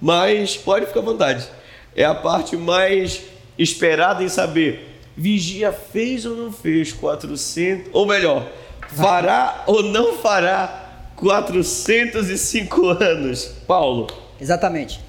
[0.00, 1.48] mais pode ficar à vontade.
[1.94, 3.22] É a parte mais
[3.58, 5.00] esperada em saber.
[5.16, 7.90] Vigia fez ou não fez 400.
[7.92, 8.46] Ou melhor,
[8.88, 13.44] fará ou não fará 405 anos?
[13.66, 14.08] Paulo.
[14.40, 15.00] Exatamente.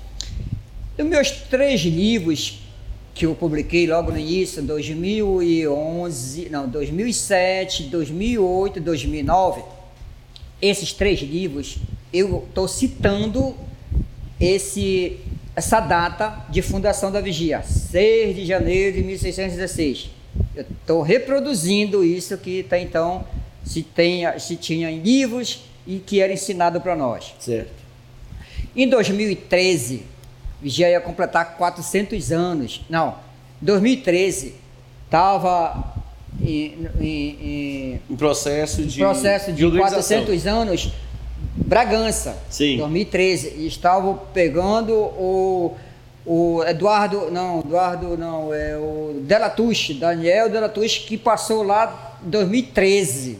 [0.97, 2.59] Nos meus três livros
[3.15, 9.63] que eu publiquei logo no início, 2011, não, 2007, 2008, 2009,
[10.63, 11.77] esses três livros,
[12.13, 13.53] eu estou citando
[14.39, 15.19] esse,
[15.53, 20.09] essa data de fundação da vigia, 6 de janeiro de 1616.
[20.55, 23.27] Eu estou reproduzindo isso que até então
[23.65, 27.35] se, tenha, se tinha em livros e que era ensinado para nós.
[27.39, 27.83] Certo.
[28.73, 30.03] Em 2013,
[30.63, 32.81] já ia completar 400 anos.
[32.89, 33.17] Não,
[33.61, 34.55] 2013
[35.05, 35.93] estava
[36.41, 40.91] em, em, em, processo de, processo de, de 400 anos.
[41.55, 42.77] Bragança, Sim.
[42.77, 45.75] 2013, e estavam pegando o,
[46.25, 53.39] o Eduardo, não, Eduardo não, é o Delatuche, Daniel Delatuche, que passou lá em 2013.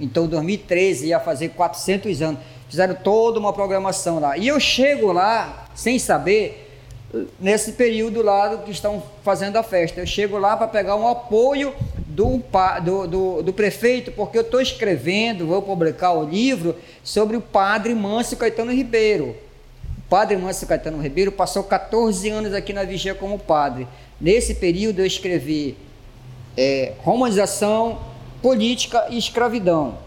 [0.00, 4.36] Então, 2013 ia fazer 400 anos fizeram toda uma programação lá.
[4.36, 6.67] E eu chego lá sem saber
[7.40, 10.00] nesse período lá que estão fazendo a festa.
[10.00, 11.74] Eu chego lá para pegar um apoio
[12.06, 12.42] do,
[12.82, 17.94] do, do, do prefeito, porque eu estou escrevendo, vou publicar o livro sobre o padre
[17.94, 19.36] Mâncio Caetano Ribeiro.
[19.98, 23.86] O padre Mâncio Caetano Ribeiro passou 14 anos aqui na Vigia como padre.
[24.20, 25.76] Nesse período eu escrevi
[26.56, 27.98] é, romanização,
[28.42, 29.98] política e escravidão.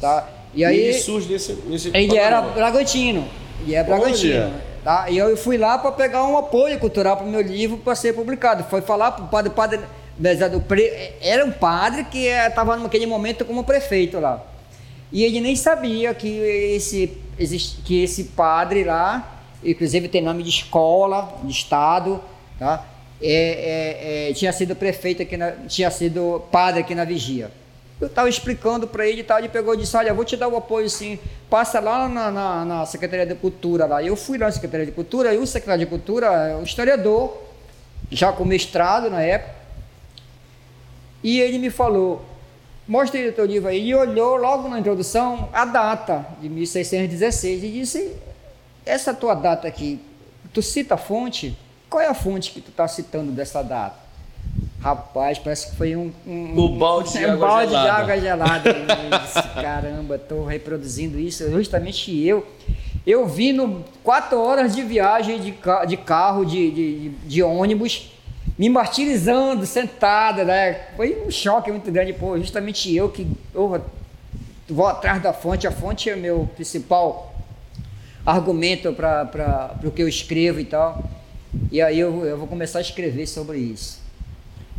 [0.00, 0.28] Tá?
[0.54, 2.40] E aí ele surge nesse, nesse ele era.
[2.40, 3.28] Bragantino.
[3.62, 4.44] Ele é Bragantino.
[4.44, 4.69] Olha.
[4.80, 4.84] Né?
[4.84, 5.10] Tá?
[5.10, 8.14] E eu fui lá para pegar um apoio cultural para o meu livro para ser
[8.14, 8.64] publicado.
[8.64, 9.80] Foi falar para o padre, padre
[10.66, 14.44] pre- era um padre que estava naquele momento como prefeito lá.
[15.12, 17.18] E ele nem sabia que esse,
[17.84, 22.20] que esse padre lá, inclusive tem nome de escola, de estado,
[22.58, 22.84] tá?
[23.22, 27.50] É, é, é, tinha sido prefeito aqui, na, tinha sido padre aqui na Vigia.
[28.00, 30.48] Eu estava explicando para ele e tal, ele pegou e disse, olha, vou te dar
[30.48, 31.18] o apoio sim,
[31.50, 34.02] passa lá na, na, na Secretaria de Cultura lá.
[34.02, 37.36] Eu fui lá na Secretaria de Cultura e o secretário de Cultura é um historiador,
[38.10, 39.54] já com mestrado na época,
[41.22, 42.24] e ele me falou,
[42.88, 43.88] mostra o teu livro aí.
[43.88, 48.16] E olhou logo na introdução a data de 1616 e disse,
[48.86, 50.00] essa tua data aqui,
[50.54, 51.56] tu cita a fonte?
[51.90, 53.99] Qual é a fonte que tu está citando dessa data?
[54.80, 57.92] Rapaz, parece que foi um, um, O balde de um água balde de gelada.
[58.02, 58.72] água gelada.
[59.22, 62.46] Disse, Caramba, estou reproduzindo isso, justamente eu.
[63.06, 68.10] Eu vi no quatro horas de viagem de, ca- de carro, de, de, de ônibus,
[68.58, 70.74] me martirizando, sentada, né?
[70.96, 73.82] Foi um choque muito grande, pô, justamente eu que eu
[74.68, 77.34] vou atrás da fonte, a fonte é meu principal
[78.24, 81.02] argumento para o que eu escrevo e tal.
[81.72, 83.98] E aí eu, eu vou começar a escrever sobre isso.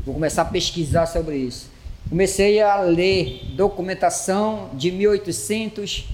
[0.03, 1.69] Vou começar a pesquisar sobre isso.
[2.09, 6.09] Comecei a ler documentação de 1800,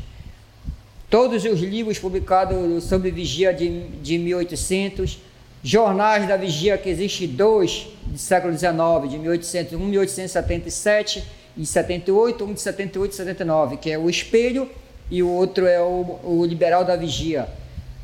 [1.09, 5.19] todos os livros publicados sobre vigia de, de 1800,
[5.63, 11.23] jornais da vigia, que existe dois do século XIX, de 1800, um de 1877
[11.55, 14.69] e 78, um de 78 e 79, que é o Espelho
[15.09, 17.47] e o outro é o, o Liberal da Vigia.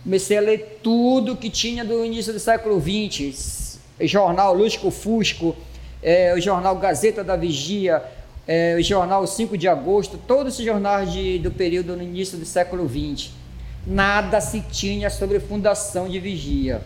[0.01, 5.53] Comecei a ler tudo que tinha do início do século XX, jornal Lusco Fusco,
[6.03, 8.03] é, o jornal Gazeta da Vigia,
[8.47, 12.45] é, o jornal 5 de agosto, todos esses jornais de, do período no início do
[12.45, 13.31] século XX.
[13.87, 16.81] Nada se tinha sobre fundação de vigia.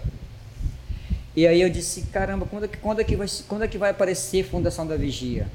[1.35, 3.77] E aí eu disse, caramba, quando é que, quando é que, vai, quando é que
[3.77, 5.47] vai aparecer fundação da vigia?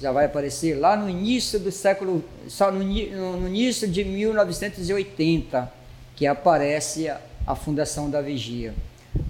[0.00, 5.72] Já vai aparecer lá no início do século, só no- no início de 1980,
[6.16, 8.74] que aparece a, a fundação da vigia.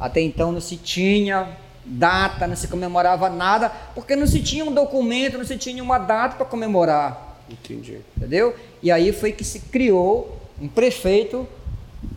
[0.01, 1.49] Até então não se tinha
[1.85, 5.99] data, não se comemorava nada, porque não se tinha um documento, não se tinha uma
[5.99, 7.99] data para comemorar Entendi.
[8.17, 8.55] entendeu?
[8.83, 11.47] E aí foi que se criou um prefeito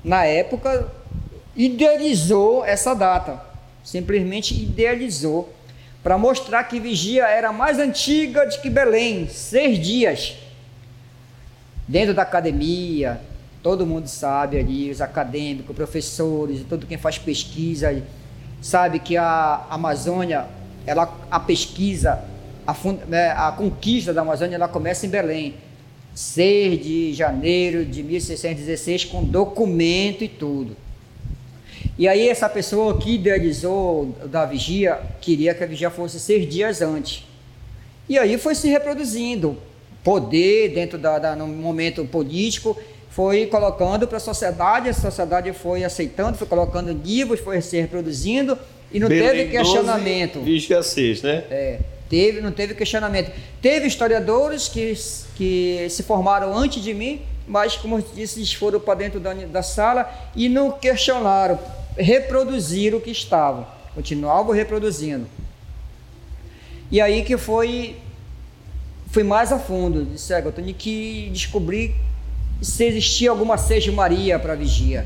[0.04, 0.92] na época
[1.56, 3.42] idealizou essa data,
[3.84, 5.52] simplesmente idealizou
[6.04, 10.36] para mostrar que Vigia era mais antiga de que Belém, seis dias.
[11.88, 13.20] Dentro da academia,
[13.64, 18.02] todo mundo sabe ali, os acadêmicos, professores, todo quem faz pesquisa,
[18.62, 20.46] sabe que a Amazônia,
[20.86, 22.24] ela, a pesquisa,
[22.66, 25.56] a, fun- né, a conquista da Amazônia, ela começa em Belém.
[26.14, 30.76] 6 de janeiro de 1616, com documento e tudo.
[31.98, 36.82] E aí essa pessoa que idealizou da vigia, queria que a vigia fosse seis dias
[36.82, 37.24] antes.
[38.10, 39.58] E aí foi se reproduzindo.
[40.04, 42.76] Poder, dentro da, da- no momento político,
[43.18, 48.56] foi colocando para a sociedade, a sociedade foi aceitando, foi colocando livros, foi se reproduzindo
[48.92, 50.40] e não Belém teve 12, questionamento.
[50.42, 51.44] Vigia 6, né?
[51.50, 53.32] É, teve, não teve questionamento.
[53.60, 54.94] Teve historiadores que,
[55.36, 59.34] que se formaram antes de mim, mas, como eu disse, eles foram para dentro da,
[59.34, 61.58] da sala e não questionaram,
[61.98, 63.68] reproduziram o que estava.
[63.96, 65.26] Continuavam reproduzindo.
[66.92, 67.96] E aí que foi,
[69.10, 70.06] fui mais a fundo.
[70.06, 71.96] Disse, "É, eu tenho que descobrir
[72.62, 75.06] se existia alguma Seja Maria para vigia.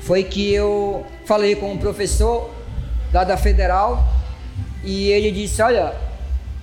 [0.00, 2.50] Foi que eu falei com um professor
[3.12, 4.04] lá da Federal
[4.82, 5.94] e ele disse: Olha,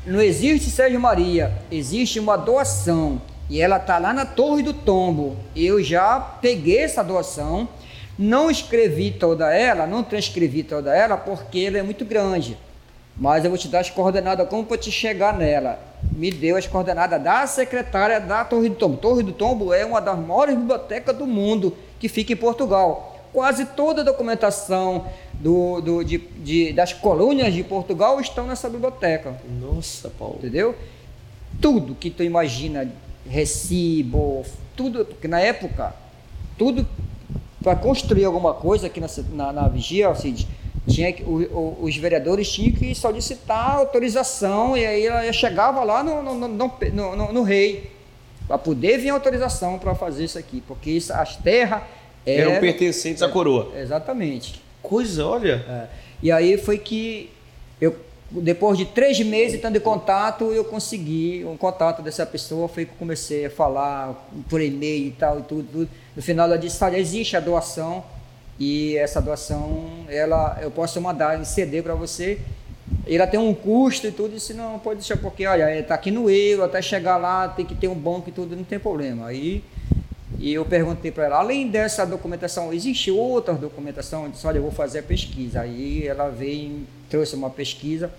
[0.05, 5.36] não existe Sérgio Maria, existe uma doação e ela está lá na Torre do Tombo.
[5.55, 7.67] Eu já peguei essa doação,
[8.17, 12.57] não escrevi toda ela, não transcrevi toda ela porque ela é muito grande.
[13.17, 15.78] Mas eu vou te dar as coordenadas como para te chegar nela.
[16.13, 18.97] Me deu as coordenadas da secretária da Torre do Tombo.
[18.97, 23.19] Torre do Tombo é uma das maiores bibliotecas do mundo que fica em Portugal.
[23.32, 29.36] Quase toda a documentação do, do- de- de- das colônias de Portugal estão nessa biblioteca.
[29.62, 30.36] Nossa, Paulo.
[30.39, 30.76] Entendeu?
[31.62, 32.89] Tudo que tu imagina,
[33.30, 34.43] recibo,
[34.76, 35.93] tudo, porque na época,
[36.58, 36.88] tudo
[37.63, 40.47] para construir alguma coisa aqui na, na, na vigia, Cid,
[40.88, 46.03] tinha que, o- o- os vereadores tinham que solicitar autorização e aí ela chegava lá
[46.03, 46.47] no, no, no,
[46.93, 47.91] no- no- rei
[48.47, 51.84] para poder vir autorização para fazer isso aqui, porque isso, as terras
[52.25, 53.71] Eram eram- pertencentes à coroa.
[53.77, 54.62] Exatamente.
[54.81, 55.63] Coisa, olha.
[55.69, 55.88] É.
[56.23, 57.29] E aí foi que
[57.79, 57.95] eu
[58.34, 62.93] depois de três meses estando em contato, eu consegui um contato dessa pessoa, foi que
[62.95, 65.89] comecei a falar por e-mail e tal e tudo, tudo.
[66.15, 68.01] No final ela disse, olha, existe a doação
[68.62, 72.39] e essa doação ela eu posso mandar em CD para você.
[73.08, 76.30] Ela tem um custo e tudo, disse, não, pode deixar porque, olha, está aqui no
[76.30, 79.26] euro, até chegar lá tem que ter um banco e tudo, não tem problema.
[79.26, 79.63] Aí
[80.38, 84.26] e eu perguntei para ela, além dessa documentação, existe outra documentação?
[84.26, 85.62] Eu disse, olha, eu vou fazer a pesquisa.
[85.62, 88.12] Aí ela veio, trouxe uma pesquisa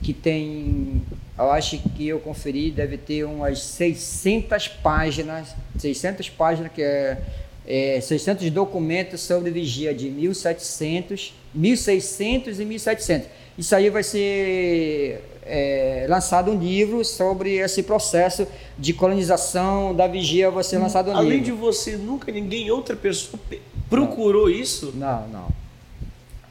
[0.00, 1.02] que tem,
[1.36, 7.18] eu acho que eu conferi, deve ter umas 600 páginas, 600 páginas que é,
[7.66, 13.28] é 600 documentos sobre vigia de 1700, 1600 e 1700.
[13.56, 18.46] Isso aí vai ser é, lançado um livro sobre esse processo
[18.78, 21.44] de colonização da vigia, vai ser lançado um Além livro.
[21.44, 23.40] de você, nunca ninguém, outra pessoa
[23.88, 24.54] procurou não.
[24.54, 24.92] isso?
[24.96, 25.48] Não, não.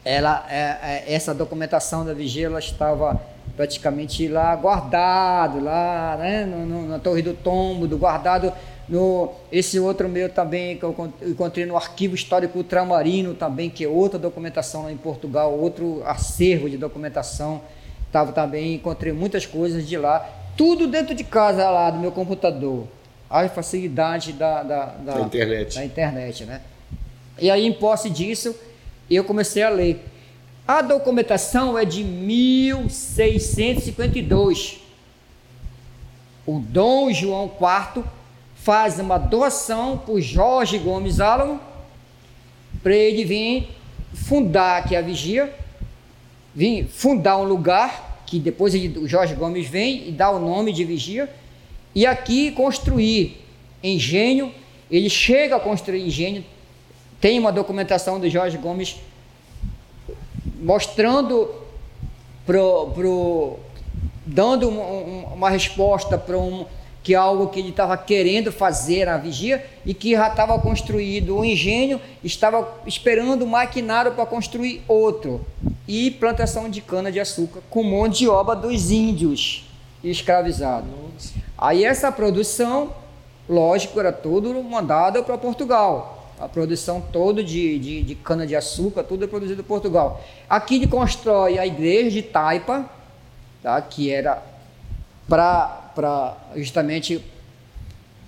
[0.05, 3.21] Ela, é, é, essa documentação da vigia, ela estava
[3.55, 8.51] praticamente lá guardado, lá né, no, na Torre do Tombo, do guardado
[8.87, 13.87] no esse outro meu também que eu encontrei no arquivo histórico ultramarino também que é
[13.87, 17.61] outra documentação lá em Portugal outro acervo de documentação
[18.13, 20.29] Tava também, encontrei muitas coisas de lá.
[20.55, 22.85] Tudo dentro de casa lá, do meu computador.
[23.27, 25.73] A facilidade da, da, da, da internet.
[25.73, 26.61] Da internet, né?
[27.39, 28.55] E aí, em posse disso,
[29.09, 29.99] eu comecei a ler.
[30.67, 34.79] A documentação é de 1652.
[36.45, 38.03] O Dom João IV
[38.63, 41.59] faz uma doação por Jorge Gomes Álamo
[42.81, 43.69] para ele vir
[44.13, 45.53] fundar aqui a vigia
[46.53, 50.83] vir fundar um lugar, que depois o Jorge Gomes vem e dá o nome de
[50.83, 51.29] Vigia,
[51.95, 53.41] e aqui construir
[53.83, 54.51] engenho.
[54.91, 56.45] Ele chega a construir engenho,
[57.19, 58.97] tem uma documentação do Jorge Gomes
[60.61, 61.49] mostrando
[62.45, 63.59] pro, pro
[64.25, 66.65] dando uma, uma resposta para um
[67.03, 71.37] que é algo que ele estava querendo fazer na vigia e que já estava construído
[71.37, 75.45] o engenho, estava esperando o maquinário para construir outro.
[75.85, 79.69] E plantação de cana-de-açúcar com mão de obra dos índios
[80.01, 81.33] escravizados.
[81.57, 82.93] Aí essa produção,
[83.49, 86.31] lógico, era tudo mandada para Portugal.
[86.39, 90.23] A produção toda de, de, de cana-de-açúcar, tudo é produzido em Portugal.
[90.49, 92.89] Aqui ele constrói a igreja de Taipa,
[93.61, 93.81] tá?
[93.81, 94.41] que era
[95.27, 97.23] para para justamente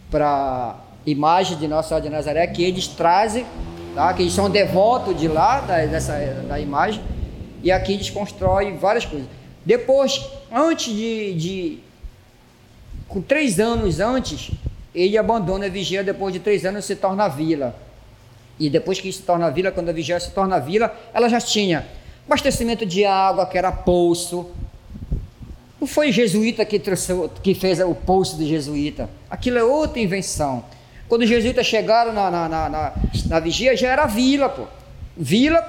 [0.10, 0.76] para
[1.06, 3.46] imagem de Nossa Senhora de Nazaré que eles trazem,
[3.94, 4.14] tá?
[4.14, 7.02] que eles são devotos de lá, da, dessa, da imagem,
[7.64, 9.28] e aqui eles constroem várias coisas.
[9.66, 11.80] Depois, antes de, de
[13.08, 14.52] com três anos antes,
[14.94, 17.76] ele abandona a vigia, depois de três anos se torna vila.
[18.60, 21.86] E depois que se torna vila, quando a vigia se torna vila, ela já tinha
[22.26, 24.50] abastecimento de água, que era poço,
[25.80, 29.10] não foi jesuíta que, trouxe, que fez o poço de jesuíta.
[29.30, 30.64] Aquilo é outra invenção.
[31.08, 32.94] Quando os jesuítas chegaram na, na, na, na,
[33.28, 34.64] na vigia, já era vila, pô.
[35.16, 35.64] Vila,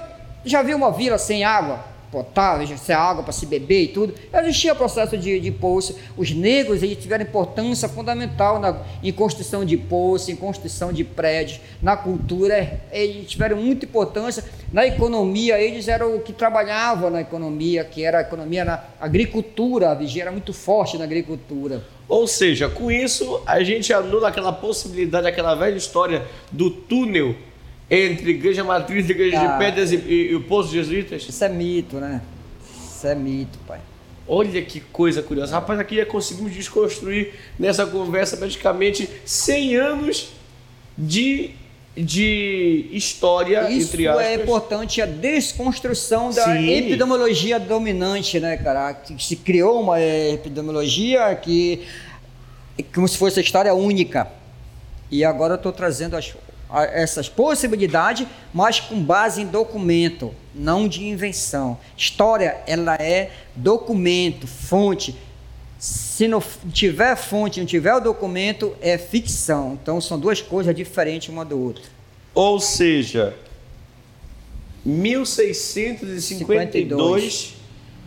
[0.44, 1.80] já viu uma vila sem água?
[2.10, 4.14] Potável, sem água para se beber e tudo.
[4.32, 5.96] Existia processo de, de poço.
[6.16, 11.60] Os negros eles tiveram importância fundamental na, em construção de poços, em construção de prédios,
[11.82, 12.80] na cultura.
[12.92, 15.60] Eles tiveram muita importância na economia.
[15.60, 19.90] Eles eram o que trabalhavam na economia, que era a economia na agricultura.
[19.90, 21.82] A vigia era muito forte na agricultura.
[22.08, 27.34] Ou seja, com isso a gente anula aquela possibilidade, aquela velha história do túnel
[27.90, 31.26] entre Igreja Matriz, Igreja ah, de Pedras e, e, e, o Poço Jesuítas?
[31.28, 32.20] Isso é mito, né?
[32.88, 33.80] Isso é mito, pai.
[34.28, 35.52] Olha que coisa curiosa.
[35.52, 40.30] Rapaz, aqui já conseguimos desconstruir nessa conversa praticamente 100 anos
[40.98, 41.50] de,
[41.96, 44.26] de história, Isso entre aspas.
[44.26, 46.68] é importante, a desconstrução da Sim.
[46.68, 49.00] epidemiologia dominante, né, cara?
[49.16, 51.86] Se criou uma epidemiologia que
[52.94, 54.28] como se fosse a história única.
[55.10, 56.34] E agora eu estou trazendo as
[56.92, 61.78] essas possibilidades, mas com base em documento, não de invenção.
[61.96, 65.14] História, ela é documento, fonte.
[65.78, 69.78] Se não tiver fonte, não tiver o documento, é ficção.
[69.80, 71.84] Então são duas coisas diferentes uma do outro.
[72.34, 73.34] Ou seja,
[74.84, 77.56] 1652 52.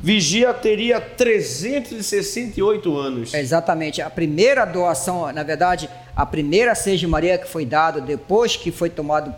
[0.02, 3.34] Vigia teria 368 anos.
[3.34, 4.02] Exatamente.
[4.02, 5.90] A primeira doação, na verdade,
[6.20, 9.34] a primeira Seja Maria que foi dada depois que foi tomado,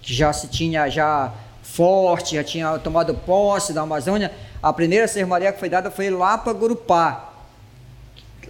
[0.00, 1.30] que já se tinha já
[1.62, 6.08] forte, já tinha tomado posse da Amazônia, a primeira Seja Maria que foi dada foi
[6.08, 7.30] lá para Gurupá,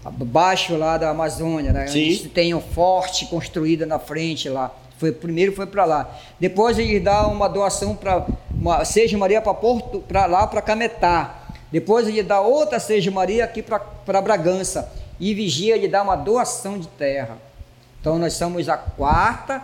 [0.04, 1.88] abaixo lá da Amazônia, né?
[1.88, 2.12] Sim.
[2.12, 4.70] Onde tem um forte construído na frente lá.
[4.96, 6.16] Foi primeiro foi para lá.
[6.38, 8.24] Depois ele dá uma doação para
[8.84, 13.62] Seja Maria para Porto, para lá para Cametá Depois ele dá outra Seja Maria aqui
[13.62, 14.92] para Bragança.
[15.18, 17.36] E Vigia ele dá uma doação de terra.
[18.04, 19.62] Então nós somos a quarta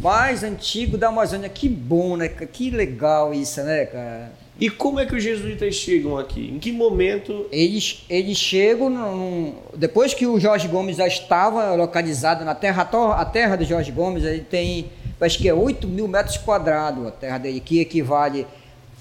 [0.00, 1.48] mais antigo da Amazônia.
[1.48, 2.28] Que bom, né?
[2.28, 4.30] Que legal isso, né, cara?
[4.60, 6.52] E como é que os jesuítas chegam aqui?
[6.54, 7.46] Em que momento?
[7.50, 13.24] Eles, eles chegam num, depois que o Jorge Gomes já estava localizado na terra, a
[13.24, 14.86] terra do Jorge Gomes, ele tem,
[15.20, 18.46] acho que é 8 mil metros quadrados a terra dele, que equivale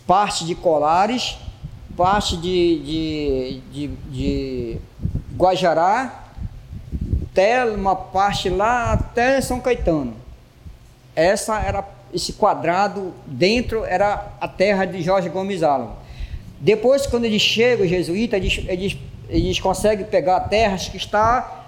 [0.08, 1.38] parte de Colares,
[1.96, 4.78] parte de, de, de, de
[5.38, 6.23] Guajará,
[7.34, 10.14] até uma parte lá até São Caetano.
[11.16, 15.90] Essa era esse quadrado dentro era a terra de Jorge Gomes Allan.
[16.60, 21.64] Depois, quando eles chegam, os jesuítas, eles, eles, eles conseguem pegar terras que está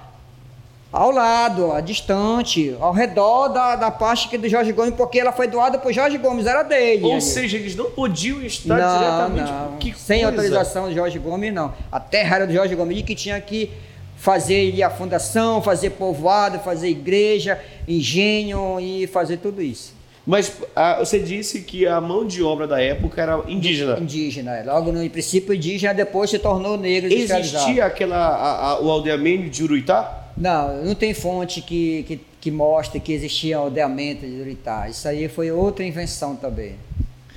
[0.91, 5.19] ao lado, a distante, ao redor da, da parte que é do Jorge Gomes, porque
[5.19, 7.03] ela foi doada por Jorge Gomes, era dele.
[7.03, 7.21] Ou ali.
[7.21, 9.51] seja, eles não podiam estar não, diretamente.
[9.51, 9.97] Não.
[9.97, 10.27] Sem coisa.
[10.27, 11.73] autorização de Jorge Gomes, não.
[11.91, 13.71] A terra era do Jorge Gomes que tinha que
[14.17, 19.93] fazer a fundação, fazer povoado, fazer igreja, engenho e fazer tudo isso.
[20.25, 23.99] Mas ah, você disse que a mão de obra da época era indígena.
[23.99, 24.63] Indígena, é.
[24.63, 29.63] logo no princípio indígena, depois se tornou negro Existia aquela, a, a, o aldeamento de
[29.63, 30.31] Uruitá?
[30.35, 34.89] Não, não tem fonte que, que, que mostre que existia aldeamento de Uruitá.
[34.89, 36.73] Isso aí foi outra invenção também.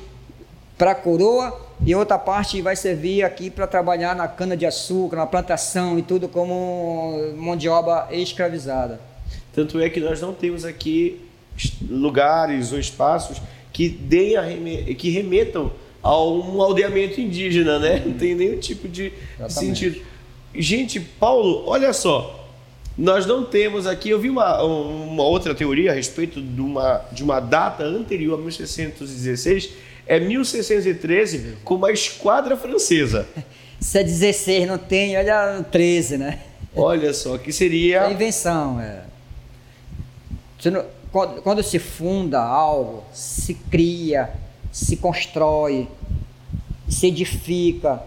[0.77, 5.97] para a coroa e outra parte vai servir aqui para trabalhar na cana-de-açúcar, na plantação
[5.97, 8.99] e tudo como mão de obra escravizada.
[9.53, 11.21] Tanto é que nós não temos aqui
[11.89, 15.71] lugares ou espaços que, deem que remetam
[16.01, 18.01] a um aldeamento indígena, né?
[18.05, 19.59] Não tem nenhum tipo de Exatamente.
[19.59, 20.01] sentido.
[20.55, 22.49] Gente, Paulo, olha só,
[22.97, 24.09] nós não temos aqui.
[24.09, 28.37] Eu vi uma, uma outra teoria a respeito de uma, de uma data anterior a
[28.37, 29.69] 1616
[30.07, 33.27] é 1613 com uma esquadra francesa.
[33.79, 36.39] Se é 16 não tem, olha 13, né?
[36.75, 38.05] Olha só, que seria.
[38.05, 39.03] É invenção, é.
[40.65, 44.31] Não, quando, quando se funda algo, se cria,
[44.71, 45.87] se constrói,
[46.89, 48.01] se edifica,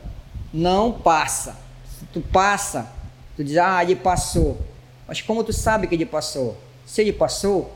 [0.53, 1.57] não passa.
[1.98, 2.90] Se tu passa,
[3.36, 4.59] tu diz, ah, ele passou.
[5.07, 6.57] Mas como tu sabe que ele passou?
[6.84, 7.72] Se ele passou,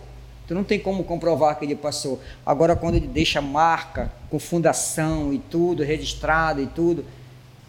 [0.46, 2.20] Tu não tem como comprovar que ele passou.
[2.44, 7.04] Agora, quando ele deixa marca, com fundação e tudo, registrado e tudo,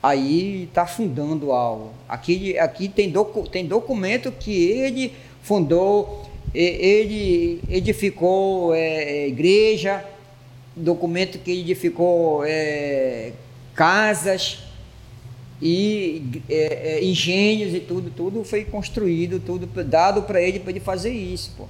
[0.04, 1.92] aí está fundando algo.
[2.08, 10.04] Aqui, aqui tem, docu, tem documento que ele fundou, ele edificou é, é, igreja,
[10.76, 13.32] documento que edificou é,
[13.74, 14.60] casas
[15.62, 20.82] e é, é engenhos e tudo, tudo foi construído, tudo dado para ele para ele
[20.82, 21.66] fazer isso, pô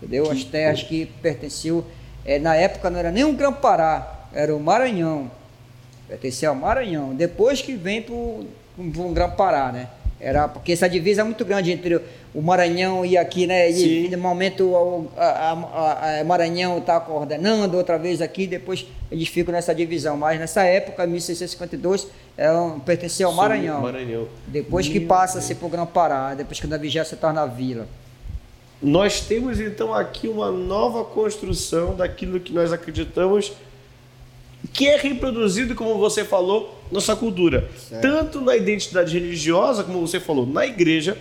[0.00, 0.30] entendeu?
[0.30, 1.84] As terras que pertenciam,
[2.24, 5.30] é, na época não era nem um Grão-Pará, era o Maranhão,
[6.08, 9.88] pertencia ao Maranhão, depois que vem para um Grão-Pará, né?
[10.20, 11.98] Era porque essa divisa é muito grande entre
[12.34, 13.70] o Maranhão e aqui, né?
[13.70, 15.08] E, no momento o
[16.26, 20.18] Maranhão está coordenando, outra vez aqui, depois eles ficam nessa divisão.
[20.18, 23.80] Mas nessa época, 1652, é um, pertencia ao Maranhão.
[23.80, 24.28] Maranhão.
[24.46, 27.88] Depois que passa-se para o Grão-Pará, depois que a Vigé se torna vila.
[28.82, 33.52] Nós temos então aqui uma nova construção daquilo que nós acreditamos
[34.72, 37.68] que é reproduzido, como você falou, nossa cultura.
[37.76, 38.02] Certo.
[38.02, 41.16] Tanto na identidade religiosa, como você falou, na igreja,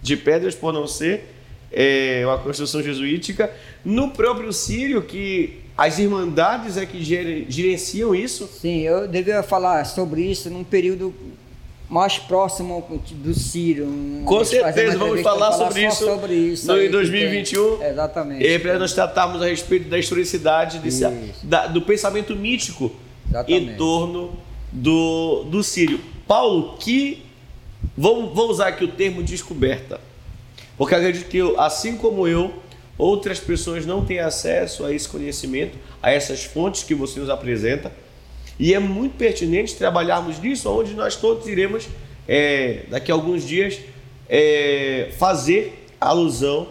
[0.00, 1.34] de pedras por não ser
[1.72, 3.52] é, uma construção jesuítica,
[3.84, 7.02] no próprio Sírio, que as irmandades é que
[7.48, 8.48] gerenciam isso.
[8.48, 11.14] Sim, eu devia falar sobre isso num período
[11.88, 13.88] mais próximo do Sírio.
[14.24, 17.76] Com certeza, vamos falar, falar sobre, isso sobre isso no, em 2021.
[17.78, 18.46] Tem, exatamente.
[18.46, 21.04] E para nós tratarmos a respeito da historicidade desse,
[21.42, 22.92] da, do pensamento mítico
[23.28, 23.72] exatamente.
[23.72, 24.32] em torno
[24.70, 26.00] do, do Sírio.
[26.26, 27.26] Paulo, que.
[27.96, 30.00] Vamos, vamos usar aqui o termo descoberta.
[30.76, 32.52] Porque acredito que, eu, assim como eu,
[32.96, 37.90] outras pessoas não têm acesso a esse conhecimento, a essas fontes que você nos apresenta.
[38.58, 41.88] E é muito pertinente trabalharmos nisso, onde nós todos iremos,
[42.26, 43.78] é, daqui a alguns dias,
[44.28, 46.68] é, fazer alusão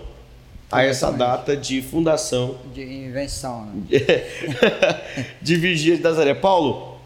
[0.71, 2.57] a essa data de fundação.
[2.73, 3.65] De invenção.
[3.65, 3.99] Né?
[5.41, 6.33] de Vigia de Nazaré.
[6.33, 6.97] Paulo,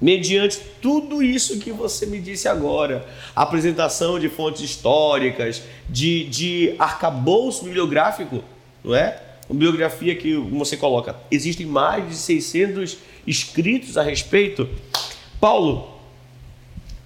[0.00, 7.64] mediante tudo isso que você me disse agora, apresentação de fontes históricas, de, de arcabouço
[7.64, 8.44] bibliográfico,
[8.84, 9.31] não é?
[9.52, 12.96] Uma bibliografia que você coloca, existem mais de 600
[13.26, 14.66] escritos a respeito.
[15.38, 15.90] Paulo,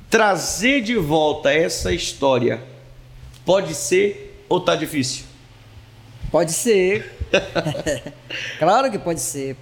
[0.08, 2.62] trazer de volta essa história
[3.44, 5.24] pode ser ou tá difícil?
[6.30, 7.18] Pode ser.
[8.60, 9.56] claro que pode ser.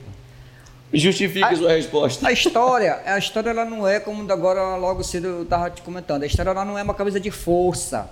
[0.93, 2.29] Justifique a, sua resposta.
[2.29, 6.23] A história, a história ela não é como agora logo cedo eu estava te comentando.
[6.23, 8.11] A história ela não é uma camisa de força.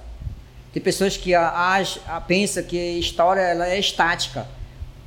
[0.73, 4.47] Tem pessoas que a, a, a pensam que a história ela é estática.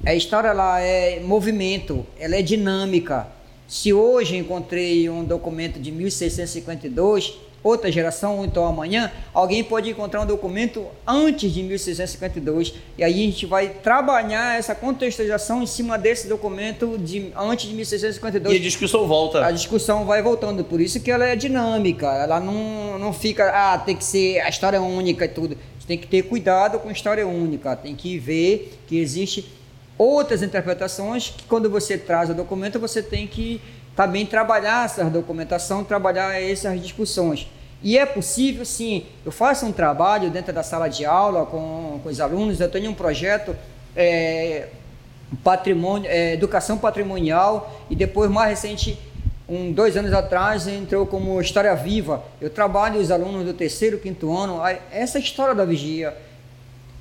[0.04, 3.28] A história ela é movimento, ela é dinâmica.
[3.68, 7.34] Se hoje encontrei um documento de 1652,
[7.66, 13.14] outra geração, ou então amanhã, alguém pode encontrar um documento antes de 1652 e aí
[13.14, 18.56] a gente vai trabalhar essa contextualização em cima desse documento de antes de 1652.
[18.56, 19.44] E a discussão volta.
[19.44, 23.80] A discussão vai voltando, por isso que ela é dinâmica, ela não, não fica, ah,
[23.80, 25.58] tem que ser a história única e tudo.
[25.80, 29.44] Você tem que ter cuidado com a história única, tem que ver que existe
[29.98, 33.62] outras interpretações que quando você traz o documento você tem que
[33.96, 37.48] também trabalhar essa documentação, trabalhar essas discussões.
[37.82, 42.10] E é possível, sim, eu faço um trabalho dentro da sala de aula com, com
[42.10, 43.56] os alunos, eu tenho um projeto
[43.96, 44.68] é,
[45.44, 49.00] patrimônio, é, educação patrimonial e depois mais recente,
[49.48, 52.24] um, dois anos atrás, entrou como História Viva.
[52.42, 56.18] Eu trabalho os alunos do terceiro, quinto ano, essa história da vigia,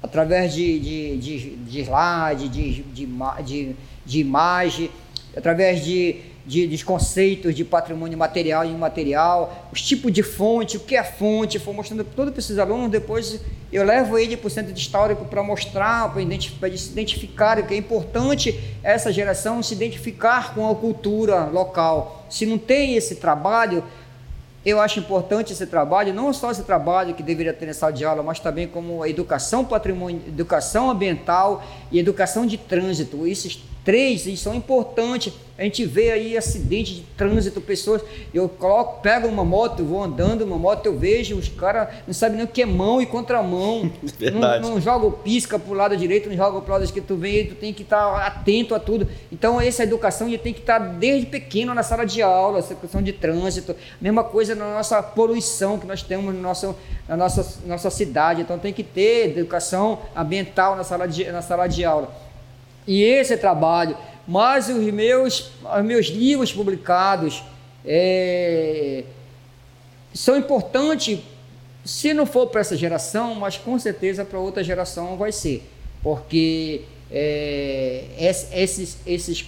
[0.05, 3.07] através de, de, de, de slide, de, de,
[3.43, 4.91] de, de imagem,
[5.35, 10.81] através de, de, de conceitos de patrimônio material e imaterial, os tipos de fonte, o
[10.81, 13.41] que é fonte, for mostrando tudo para esses alunos, depois
[13.73, 17.73] eu levo ele para o centro de histórico para mostrar, para identificar, se identificar, que
[17.73, 22.27] é importante essa geração se identificar com a cultura local.
[22.29, 23.83] Se não tem esse trabalho,
[24.65, 28.05] eu acho importante esse trabalho, não só esse trabalho que deveria ter na sala de
[28.05, 31.63] aula, mas também como a educação patrimônio, educação ambiental
[31.93, 33.27] e educação de trânsito.
[33.27, 38.03] Esses três eles são importantes a gente vê aí acidente de trânsito, pessoas.
[38.33, 42.39] Eu coloco, pego uma moto, vou andando uma moto, eu vejo os caras não sabem
[42.39, 43.91] nem o que é mão e contramão.
[44.19, 44.63] Verdade.
[44.63, 47.07] Não, não joga o pisca para o lado direito, não joga para o lado esquerdo.
[47.07, 49.07] Tu vem, tu tem que estar tá atento a tudo.
[49.31, 53.01] Então, essa educação tem que estar tá desde pequeno na sala de aula, essa questão
[53.01, 53.77] de trânsito.
[54.01, 56.75] Mesma coisa na nossa poluição que nós temos no nosso,
[57.09, 58.43] na nossa, nossa cidade.
[58.43, 62.24] Então, tem que ter educação ambiental na sala de, na sala de aula.
[62.87, 67.43] E esse trabalho mas os meus, os meus livros publicados
[67.85, 69.05] é,
[70.13, 71.21] são importantes,
[71.85, 75.63] se não for para essa geração, mas com certeza para outra geração vai ser,
[76.03, 78.05] porque é,
[78.53, 79.45] esses, esses,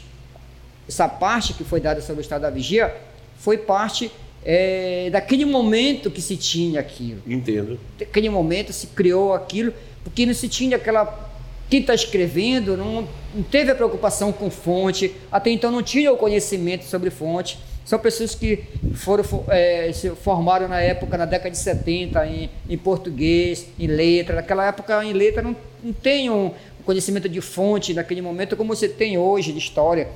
[0.87, 2.95] essa parte que foi dada sobre o estado da vigia
[3.39, 4.11] foi parte
[4.45, 7.23] é, daquele momento que se tinha aquilo.
[7.27, 7.81] Entendo.
[7.99, 9.73] Naquele momento se criou aquilo,
[10.05, 11.26] porque não se tinha aquela
[11.69, 13.09] quem está escrevendo não,
[13.51, 17.59] teve a preocupação com fonte, até então não tinha o conhecimento sobre fonte.
[17.85, 18.65] São pessoas que
[18.95, 24.37] foram é, se formaram na época, na década de 70, em, em português, em letra.
[24.37, 26.53] Naquela época, em letra, não, não tem um
[26.85, 30.09] conhecimento de fonte naquele momento como você tem hoje de história.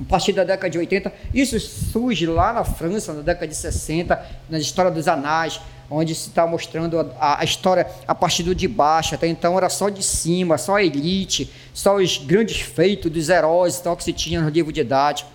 [0.00, 4.26] A partir da década de 80, isso surge lá na França, na década de 60,
[4.48, 8.68] na história dos anais onde se está mostrando a, a, história a partir do de
[8.68, 9.14] baixo.
[9.14, 13.80] Até então era só de cima, só a elite, só os grandes feitos dos heróis
[13.80, 15.28] tal que se tinha no livro didático.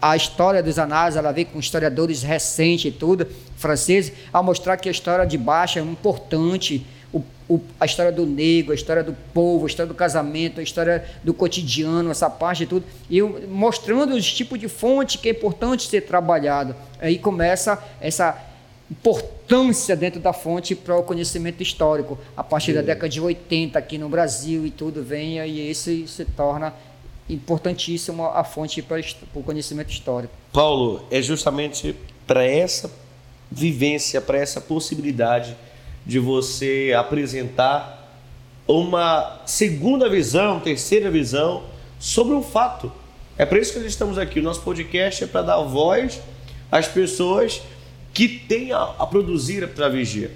[0.00, 3.24] A história dos anais, ela vem com historiadores recentes e tudo,
[3.56, 8.24] franceses, a mostrar que a história de baixo é importante, o, o, a história do
[8.24, 12.62] negro, a história do povo, a história do casamento, a história do cotidiano, essa parte
[12.62, 16.74] e tudo, e mostrando os tipos de fonte que é importante ser trabalhado.
[17.00, 18.40] Aí começa essa
[18.90, 22.18] importância dentro da fonte para o conhecimento histórico.
[22.36, 26.24] A partir da década de 80 aqui no Brasil e tudo vem e esse se
[26.24, 26.74] torna
[27.28, 29.00] importantíssimo a fonte para
[29.34, 30.32] o conhecimento histórico.
[30.52, 31.96] Paulo, é justamente
[32.26, 32.90] para essa
[33.50, 35.56] vivência, para essa possibilidade
[36.04, 37.98] de você apresentar
[38.66, 41.64] uma segunda visão, terceira visão
[41.98, 42.92] sobre um fato.
[43.36, 44.40] É para isso que nós estamos aqui.
[44.40, 46.20] O nosso podcast é para dar voz
[46.70, 47.62] às pessoas
[48.12, 50.30] que tem a, a produzir para a vigia.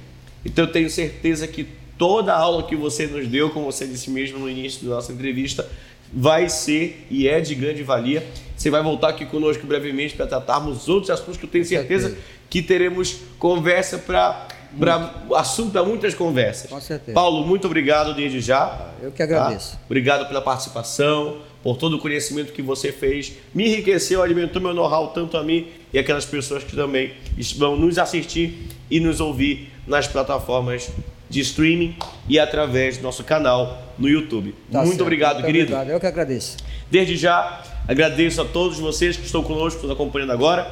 [0.45, 1.67] Então eu tenho certeza que
[1.99, 5.13] toda a aula que você nos deu, como você disse mesmo no início da nossa
[5.13, 5.69] entrevista,
[6.13, 8.25] vai ser e é de grande valia.
[8.57, 12.17] Você vai voltar aqui conosco brevemente para tratarmos outros assuntos que eu tenho certeza
[12.49, 14.49] que teremos conversa para
[14.79, 16.71] para assunto para muitas conversas.
[16.71, 17.15] Com certeza.
[17.15, 18.91] Paulo, muito obrigado desde já.
[19.03, 19.73] Eu que agradeço.
[19.73, 19.79] Tá?
[19.87, 23.33] Obrigado pela participação, por todo o conhecimento que você fez.
[23.55, 27.13] Me enriqueceu, alimentou meu know-how tanto a mim e aquelas pessoas que também
[27.57, 30.91] vão nos assistir e nos ouvir nas plataformas
[31.29, 31.97] de streaming
[32.29, 34.55] e através do nosso canal no YouTube.
[34.71, 35.03] Tá muito certo.
[35.03, 35.73] obrigado, Muito querido.
[35.73, 35.91] Obrigado.
[35.91, 36.57] Eu que agradeço.
[36.91, 40.71] Desde já, agradeço a todos vocês que estão conosco, nos acompanhando agora,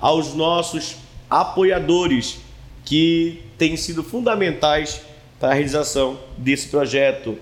[0.00, 0.96] aos nossos
[1.28, 2.38] apoiadores
[2.86, 5.02] que têm sido fundamentais
[5.38, 7.36] para a realização desse projeto.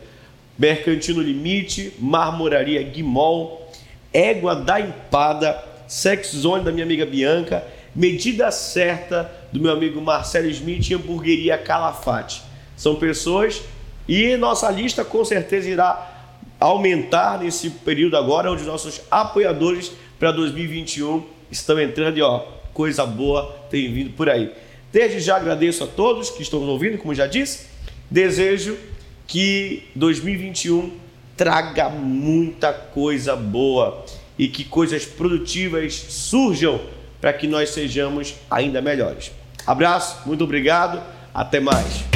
[0.58, 3.70] Mercantino Limite, Marmoraria Guimol,
[4.12, 7.64] Égua da Empada, Sex Zone da minha amiga Bianca,
[7.94, 12.42] Medida Certa do meu amigo Marcelo Smith e Hamburgueria Calafate.
[12.76, 13.62] São pessoas
[14.08, 16.12] e nossa lista com certeza irá
[16.58, 22.40] aumentar nesse período agora, onde nossos apoiadores para 2021 estão entrando e ó,
[22.72, 24.52] coisa boa tem vindo por aí.
[24.94, 27.66] Desde já agradeço a todos que estão nos ouvindo, como já disse.
[28.08, 28.78] Desejo
[29.26, 30.92] que 2021
[31.36, 34.04] traga muita coisa boa
[34.38, 36.80] e que coisas produtivas surjam
[37.20, 39.32] para que nós sejamos ainda melhores.
[39.66, 41.02] Abraço, muito obrigado,
[41.34, 42.13] até mais.